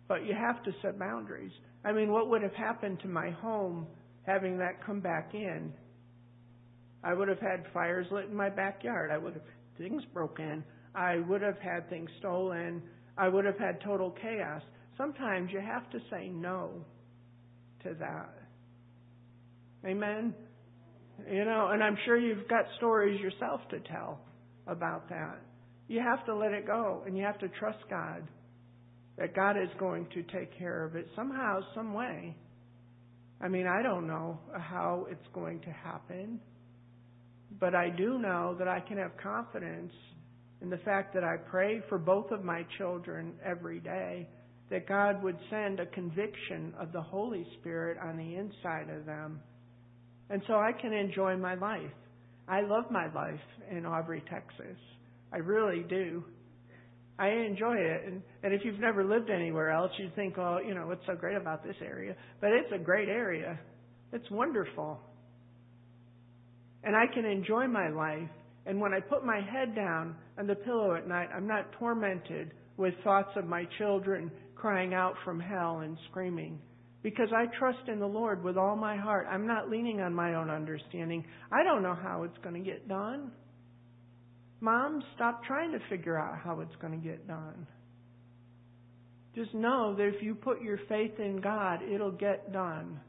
[0.08, 1.52] But you have to set boundaries.
[1.86, 3.86] I mean, what would have happened to my home
[4.26, 5.72] having that come back in?
[7.04, 9.12] I would have had fires lit in my backyard.
[9.12, 9.44] I would have
[9.78, 10.64] things broken.
[10.96, 12.82] I would have had things stolen.
[13.18, 14.64] I would have had total chaos.
[14.98, 16.72] Sometimes you have to say no
[17.84, 18.34] to that.
[19.86, 20.34] Amen.
[21.32, 24.20] You know, and I'm sure you've got stories yourself to tell.
[24.68, 25.40] about that.
[25.88, 28.28] You have to let it go and you have to trust God
[29.18, 32.36] that God is going to take care of it somehow, some way.
[33.42, 36.40] I mean, I don't know how it's going to happen,
[37.60, 39.94] but I do know that I can have confidence
[40.62, 44.28] in the fact that I pray for both of my children every day,
[44.70, 49.40] that God would send a conviction of the Holy Spirit on the inside of them.
[50.30, 51.92] And so I can enjoy my life.
[52.48, 53.40] I love my life
[53.70, 54.78] in Aubrey, Texas.
[55.34, 56.24] I really do.
[57.18, 58.04] I enjoy it.
[58.06, 61.16] And, and if you've never lived anywhere else, you'd think, oh, you know, what's so
[61.16, 62.16] great about this area?
[62.42, 63.60] But it's a great area.
[64.12, 65.00] It's wonderful.
[66.84, 68.30] And I can enjoy my life.
[68.66, 72.52] And when I put my head down on the pillow at night, I'm not tormented
[72.78, 76.60] with thoughts of my children crying out from hell and screaming.
[77.02, 79.28] Because I trust in the Lord with all my heart.
[79.30, 81.24] I'm not leaning on my own understanding.
[81.52, 83.32] I don't know how it's going to get done.
[84.62, 87.68] Mom, stop trying to figure out how it's going to get done.
[89.36, 93.00] Just know that if you put your faith in God, it'll get done.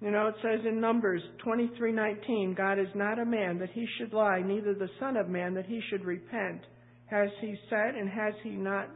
[0.00, 4.12] You know, it says in Numbers 23:19, God is not a man that he should
[4.12, 6.62] lie, neither the son of man that he should repent.
[7.06, 8.88] Has he said and has he not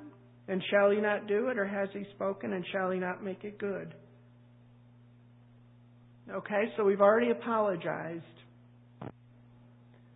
[0.49, 3.45] and shall he not do it or has he spoken and shall he not make
[3.45, 3.95] it good?
[6.33, 8.25] Okay, so we've already apologized.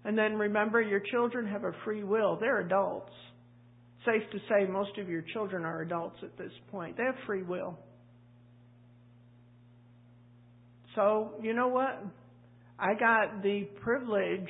[0.05, 2.39] And then remember, your children have a free will.
[2.41, 3.13] They're adults.
[4.07, 6.97] Safe to say, most of your children are adults at this point.
[6.97, 7.79] They have free will.
[10.95, 12.03] So, you know what?
[12.79, 14.49] I got the privilege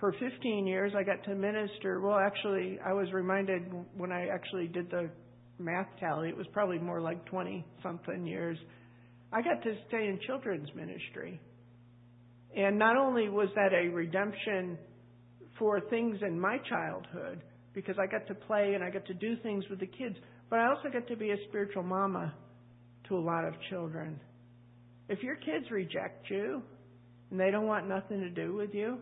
[0.00, 2.00] for 15 years, I got to minister.
[2.00, 3.62] Well, actually, I was reminded
[3.96, 5.10] when I actually did the
[5.58, 8.58] math tally, it was probably more like 20 something years.
[9.32, 11.40] I got to stay in children's ministry.
[12.56, 14.78] And not only was that a redemption
[15.58, 17.42] for things in my childhood,
[17.74, 20.16] because I got to play and I got to do things with the kids,
[20.48, 22.34] but I also got to be a spiritual mama
[23.08, 24.18] to a lot of children.
[25.08, 26.62] If your kids reject you
[27.30, 28.98] and they don't want nothing to do with you,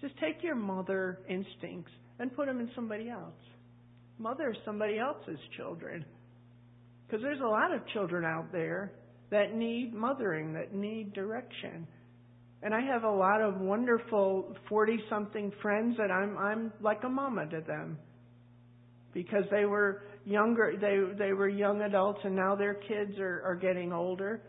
[0.00, 3.32] just take your mother instincts and put them in somebody else.
[4.18, 6.04] Mother somebody else's children.
[7.06, 8.92] Because there's a lot of children out there
[9.30, 11.86] that need mothering, that need direction.
[12.64, 17.08] And I have a lot of wonderful 40 something friends that I'm, I'm like a
[17.10, 17.98] mama to them.
[19.12, 23.54] Because they were younger, they, they were young adults and now their kids are, are
[23.54, 24.40] getting older.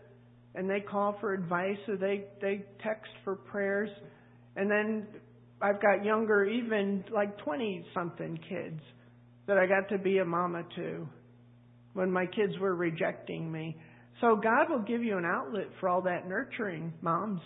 [0.54, 3.90] And they call for advice or they, they text for prayers.
[4.56, 5.06] And then
[5.60, 8.80] I've got younger, even like 20 something kids
[9.46, 11.06] that I got to be a mama to
[11.92, 13.76] when my kids were rejecting me.
[14.22, 17.42] So God will give you an outlet for all that nurturing, moms.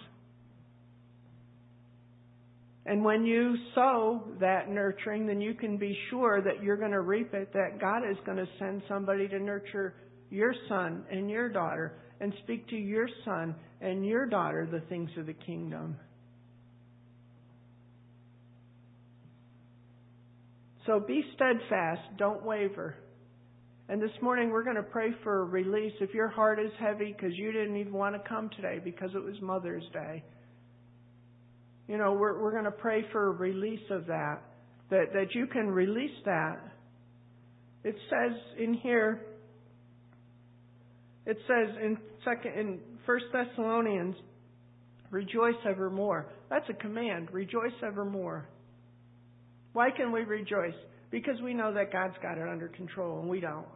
[2.86, 7.02] And when you sow that nurturing, then you can be sure that you're going to
[7.02, 9.94] reap it, that God is going to send somebody to nurture
[10.30, 15.10] your son and your daughter and speak to your son and your daughter the things
[15.18, 15.96] of the kingdom.
[20.86, 22.96] So be steadfast, don't waver.
[23.88, 25.92] And this morning we're going to pray for release.
[26.00, 29.22] If your heart is heavy because you didn't even want to come today because it
[29.22, 30.22] was Mother's Day,
[31.90, 34.42] you know, we're, we're going to pray for a release of that,
[34.90, 36.60] that, that you can release that.
[37.82, 39.22] It says in here,
[41.26, 44.14] it says in second in First Thessalonians,
[45.10, 46.26] rejoice evermore.
[46.48, 47.30] That's a command.
[47.32, 48.48] Rejoice evermore.
[49.72, 50.74] Why can we rejoice?
[51.10, 53.66] Because we know that God's got it under control and we don't.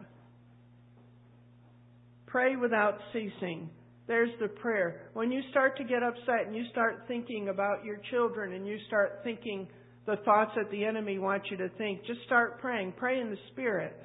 [2.27, 3.71] Pray without ceasing.
[4.07, 5.09] There's the prayer.
[5.15, 8.79] When you start to get upset and you start thinking about your children and you
[8.87, 9.67] start thinking
[10.07, 12.93] the thoughts that the enemy wants you to think, just start praying.
[12.97, 13.97] Pray in the Spirit.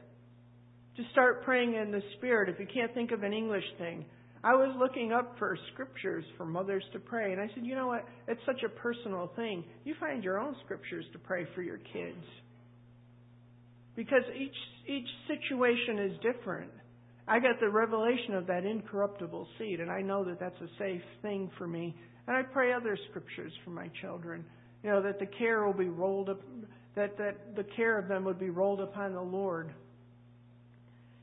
[0.95, 2.49] Just start praying in the Spirit.
[2.49, 4.05] If you can't think of an English thing,
[4.41, 7.87] I was looking up for scriptures for mothers to pray, and I said, you know
[7.87, 8.05] what?
[8.27, 9.65] It's such a personal thing.
[9.83, 12.23] You find your own scriptures to pray for your kids.
[13.97, 14.55] Because each,
[14.87, 16.71] each situation is different.
[17.30, 21.03] I got the revelation of that incorruptible seed, and I know that that's a safe
[21.21, 21.95] thing for me.
[22.27, 24.43] And I pray other scriptures for my children.
[24.84, 26.41] You know, that the care will be rolled up,
[26.95, 29.71] that, that the care of them would be rolled upon the Lord.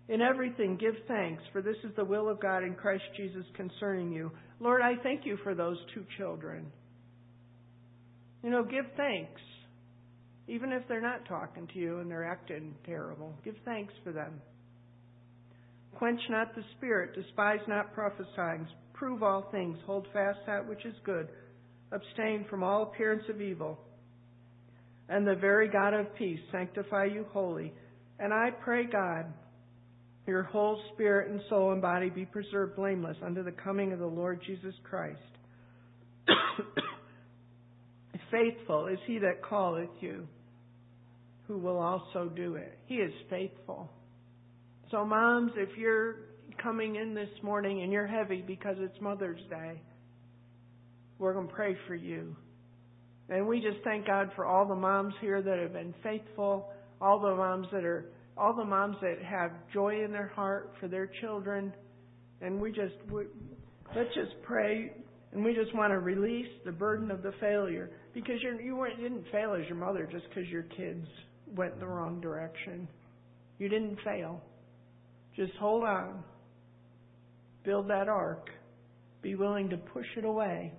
[0.09, 4.13] In everything, give thanks, for this is the will of God in Christ Jesus concerning
[4.13, 4.31] you.
[4.61, 6.71] Lord, I thank you for those two children.
[8.45, 9.41] You know, give thanks.
[10.47, 14.41] Even if they're not talking to you and they're acting terrible, give thanks for them.
[15.99, 20.95] Quench not the spirit, despise not prophesying, prove all things, hold fast that which is
[21.05, 21.29] good,
[21.93, 23.79] abstain from all appearance of evil.
[25.09, 27.73] And the very God of peace sanctify you wholly.
[28.19, 29.27] And I pray, God,
[30.27, 34.07] your whole spirit and soul and body be preserved blameless unto the coming of the
[34.07, 35.19] Lord Jesus Christ.
[38.31, 40.27] Faithful is he that calleth you,
[41.47, 42.77] who will also do it.
[42.87, 43.89] He is faithful.
[44.93, 46.15] So, moms, if you're
[46.63, 49.81] coming in this morning and you're heavy because it's Mother's Day,
[51.19, 52.37] we're going to pray for you.
[53.29, 56.69] And we just thank God for all the moms here that have been faithful,
[57.01, 60.87] all the moms that are, all the moms that have joy in their heart for
[60.87, 61.73] their children.
[62.41, 63.25] And we just, we,
[63.97, 64.93] let's just pray
[65.33, 69.01] and we just want to release the burden of the failure because you're, you weren't,
[69.01, 71.07] you didn't fail as your mother just because your kids
[71.57, 72.87] went the wrong direction.
[73.59, 74.41] You didn't fail.
[75.37, 76.25] Just hold on.
[77.65, 78.49] Build that ark.
[79.23, 80.73] Be willing to push it away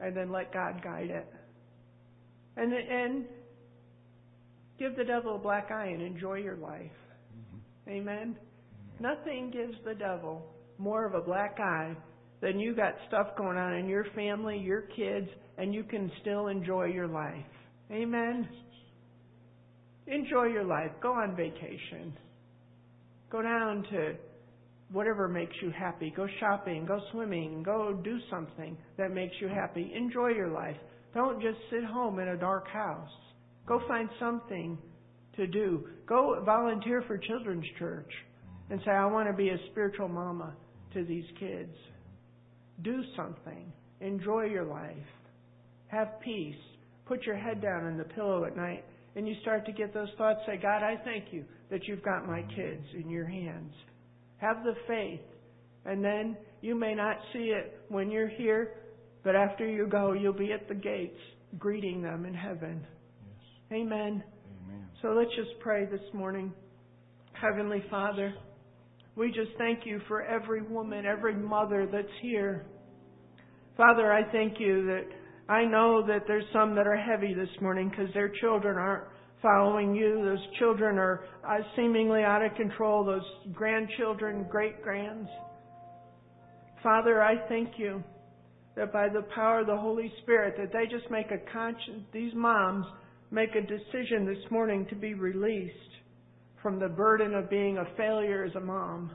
[0.00, 1.26] and then let God guide it.
[2.56, 3.24] And, and
[4.78, 6.90] give the devil a black eye and enjoy your life.
[7.36, 7.90] Mm-hmm.
[7.90, 8.36] Amen.
[8.98, 10.46] Nothing gives the devil
[10.78, 11.96] more of a black eye
[12.40, 15.28] than you got stuff going on in your family, your kids,
[15.58, 17.44] and you can still enjoy your life.
[17.90, 18.48] Amen.
[20.06, 20.90] Enjoy your life.
[21.02, 22.16] Go on vacation.
[23.30, 24.14] Go down to
[24.90, 26.12] whatever makes you happy.
[26.14, 29.92] Go shopping, go swimming, go do something that makes you happy.
[29.94, 30.76] Enjoy your life.
[31.14, 33.10] Don't just sit home in a dark house.
[33.66, 34.78] Go find something
[35.36, 35.86] to do.
[36.06, 38.10] Go volunteer for children's church
[38.70, 40.54] and say, I want to be a spiritual mama
[40.94, 41.74] to these kids.
[42.82, 43.72] Do something.
[44.00, 44.96] Enjoy your life.
[45.88, 46.54] Have peace.
[47.06, 48.84] Put your head down on the pillow at night
[49.16, 50.40] and you start to get those thoughts.
[50.46, 53.72] Say, God, I thank you that you've got my kids in your hands.
[54.38, 55.20] Have the faith.
[55.84, 58.74] And then you may not see it when you're here,
[59.24, 61.18] but after you go, you'll be at the gates
[61.58, 62.86] greeting them in heaven.
[63.24, 63.80] Yes.
[63.80, 64.22] Amen.
[64.68, 64.86] Amen.
[65.02, 66.52] So let's just pray this morning.
[67.32, 68.34] Heavenly Father,
[69.16, 72.66] we just thank you for every woman, every mother that's here.
[73.76, 75.06] Father, I thank you that
[75.48, 79.04] I know that there's some that are heavy this morning because their children aren't
[79.42, 80.22] following you.
[80.24, 83.04] Those children are uh, seemingly out of control.
[83.04, 83.22] Those
[83.52, 85.28] grandchildren, great grands.
[86.82, 88.02] Father, I thank you
[88.76, 92.32] that by the power of the Holy Spirit, that they just make a conscious, these
[92.34, 92.86] moms
[93.30, 95.74] make a decision this morning to be released
[96.62, 99.10] from the burden of being a failure as a mom.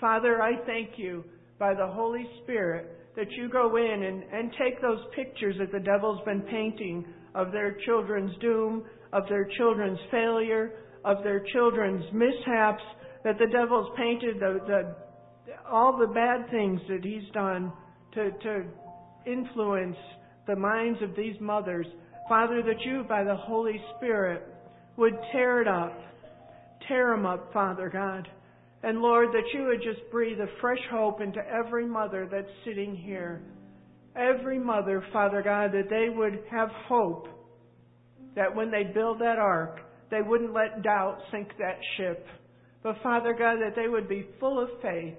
[0.00, 1.24] Father, I thank you
[1.58, 5.78] by the Holy Spirit that you go in and, and take those pictures that the
[5.78, 7.04] devil's been painting
[7.34, 10.72] of their children's doom, of their children's failure,
[11.04, 12.82] of their children's mishaps,
[13.24, 14.96] that the devil's painted the, the
[15.70, 17.72] all the bad things that he's done
[18.14, 18.64] to, to
[19.26, 19.96] influence
[20.46, 21.86] the minds of these mothers.
[22.28, 24.42] Father, that you, by the Holy Spirit,
[24.96, 25.98] would tear it up.
[26.88, 28.28] Tear them up, Father God.
[28.82, 32.96] And Lord, that you would just breathe a fresh hope into every mother that's sitting
[32.96, 33.42] here.
[34.14, 37.28] Every mother, Father God, that they would have hope
[38.36, 42.26] that when they build that ark, they wouldn't let doubt sink that ship.
[42.82, 45.14] But Father God, that they would be full of faith.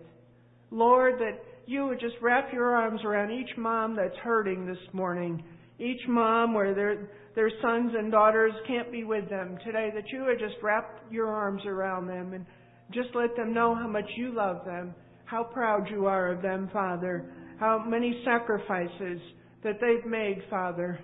[0.69, 5.43] Lord, that you would just wrap your arms around each mom that's hurting this morning.
[5.79, 10.25] Each mom where their, their sons and daughters can't be with them today, that you
[10.25, 12.45] would just wrap your arms around them and
[12.91, 14.93] just let them know how much you love them,
[15.25, 19.19] how proud you are of them, Father, how many sacrifices
[19.63, 20.99] that they've made, Father,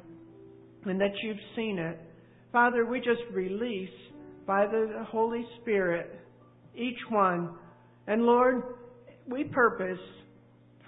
[0.86, 2.00] and that you've seen it.
[2.52, 3.90] Father, we just release
[4.46, 6.20] by the Holy Spirit
[6.76, 7.56] each one.
[8.08, 8.64] And Lord,
[9.28, 10.00] we purpose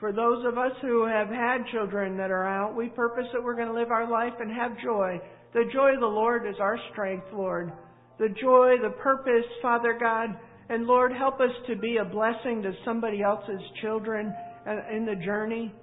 [0.02, 3.56] for those of us who have had children that are out, we purpose that we're
[3.56, 5.22] going to live our life and have joy.
[5.54, 7.72] The joy of the Lord is our strength, Lord.
[8.18, 10.30] The joy, the purpose, Father God,
[10.70, 14.34] and Lord, help us to be a blessing to somebody else's children
[14.66, 15.74] Uh, in the journey.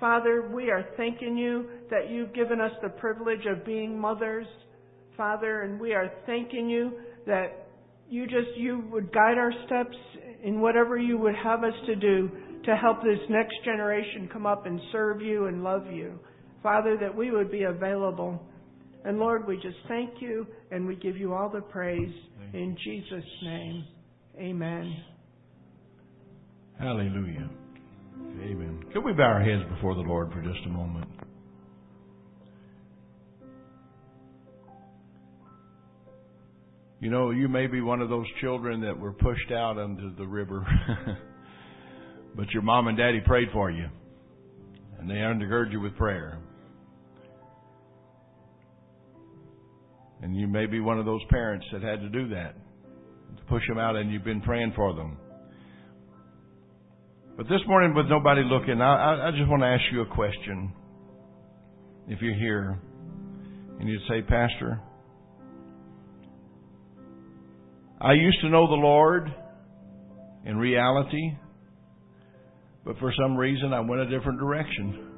[0.00, 4.46] Father, we are thanking you that you've given us the privilege of being mothers,
[5.16, 6.90] Father, and we are thanking you
[7.24, 7.68] that
[8.08, 9.96] you just, you would guide our steps
[10.42, 12.28] in whatever you would have us to do
[12.64, 16.18] to help this next generation come up and serve you and love you.
[16.64, 18.42] Father, that we would be available.
[19.04, 22.12] And Lord, we just thank you and we give you all the praise
[22.52, 23.84] in Jesus' name.
[24.36, 24.96] Amen.
[26.76, 27.48] Hallelujah.
[28.18, 28.84] Amen.
[28.92, 31.08] Can we bow our heads before the Lord for just a moment?
[37.00, 40.26] You know, you may be one of those children that were pushed out into the
[40.26, 40.66] river,
[42.36, 43.86] but your mom and daddy prayed for you.
[44.98, 46.38] and they undergird you with prayer.
[50.22, 52.54] And you may be one of those parents that had to do that,
[53.36, 55.18] to push them out, and you've been praying for them.
[57.36, 60.72] But this morning, with nobody looking, I, I just want to ask you a question.
[62.08, 62.80] If you're here,
[63.78, 64.80] and you'd say, Pastor,
[68.00, 69.30] I used to know the Lord
[70.46, 71.32] in reality,
[72.86, 75.10] but for some reason I went a different direction.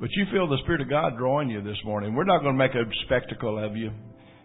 [0.00, 2.12] But you feel the Spirit of God drawing you this morning.
[2.16, 3.92] We're not going to make a spectacle of you,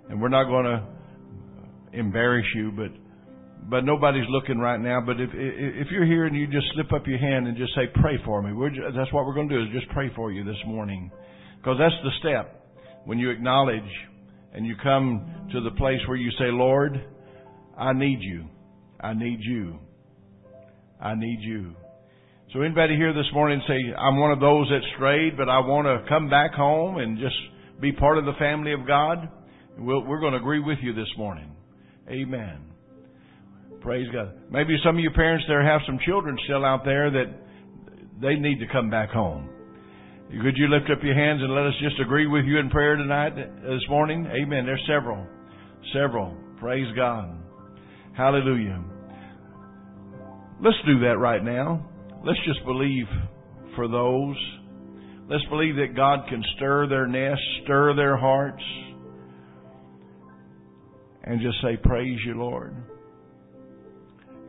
[0.07, 2.91] and we're not going to embarrass you, but
[3.69, 5.01] but nobody's looking right now.
[5.05, 7.87] But if if you're here and you just slip up your hand and just say,
[8.01, 10.31] "Pray for me," we're just, that's what we're going to do is just pray for
[10.31, 11.11] you this morning,
[11.57, 12.57] because that's the step
[13.05, 13.81] when you acknowledge
[14.53, 16.99] and you come to the place where you say, Lord,
[17.77, 18.45] I need you.
[18.99, 19.79] I need you.
[20.99, 21.75] I need you.
[22.53, 25.85] So anybody here this morning say, I'm one of those that strayed, but I want
[25.85, 27.35] to come back home and just
[27.81, 29.29] be part of the family of God?
[29.77, 31.55] we we are going to agree with you this morning.
[32.09, 32.76] Amen.
[33.81, 34.33] Praise God.
[34.49, 37.33] Maybe some of you parents there have some children still out there that
[38.21, 39.49] they need to come back home.
[40.29, 42.97] Could you lift up your hands and let us just agree with you in prayer
[42.97, 44.25] tonight, this morning?
[44.25, 44.65] Amen.
[44.65, 45.25] There's several.
[45.93, 46.35] Several.
[46.59, 47.37] Praise God.
[48.15, 48.83] Hallelujah.
[50.61, 51.87] Let's do that right now.
[52.25, 53.05] Let's just believe
[53.75, 54.35] for those.
[55.29, 58.63] Let's believe that God can stir their nest, stir their hearts,
[61.23, 62.75] and just say, Praise you, Lord.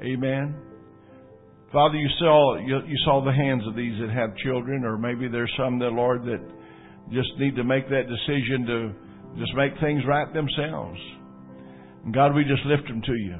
[0.02, 0.54] Amen.
[1.72, 5.28] Father, you saw you, you saw the hands of these that have children, or maybe
[5.28, 6.40] there's some that Lord that
[7.12, 8.92] just need to make that decision to
[9.38, 10.98] just make things right themselves.
[12.04, 13.36] And God, we just lift them to you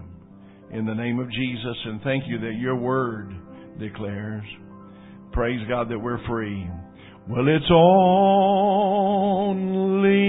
[0.72, 3.32] in the name of Jesus, and thank you that your word
[3.78, 4.44] declares.
[5.32, 6.68] Praise God that we're free.
[7.28, 7.94] Well, it's only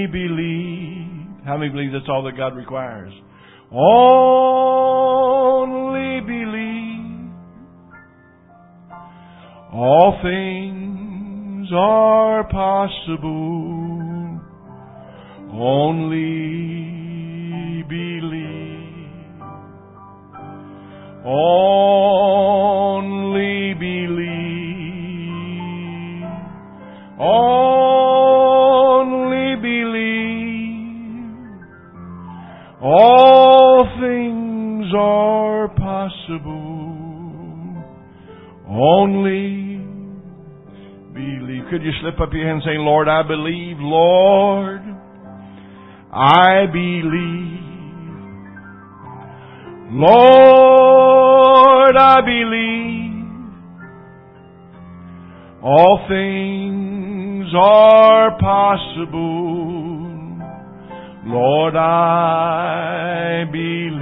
[0.08, 1.46] believe.
[1.46, 3.12] How many believe that's all that God requires?
[3.72, 3.82] Only
[6.22, 7.32] believe
[9.72, 14.40] all things are possible.
[15.54, 16.99] Only
[42.22, 44.82] up your hand and say, Lord, I believe, Lord,
[46.12, 47.60] I believe.
[49.92, 51.18] Lord,
[51.98, 53.10] I believe.
[55.64, 59.70] All things are possible.
[61.26, 64.00] Lord, I believe.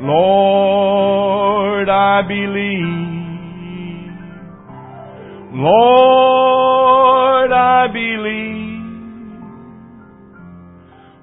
[0.00, 2.63] Lord, I believe.
[5.64, 8.84] Lord, I believe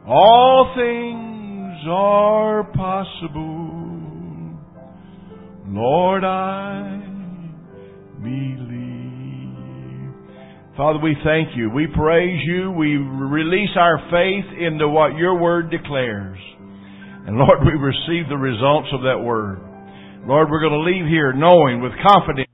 [0.08, 3.70] all things are possible.
[5.68, 7.04] Lord, I
[8.24, 8.72] believe.
[10.76, 11.70] Father, we thank you.
[11.70, 12.72] We praise you.
[12.72, 16.40] We release our faith into what your word declares.
[17.28, 19.60] And Lord, we receive the results of that word.
[20.26, 22.48] Lord, we're going to leave here knowing with confidence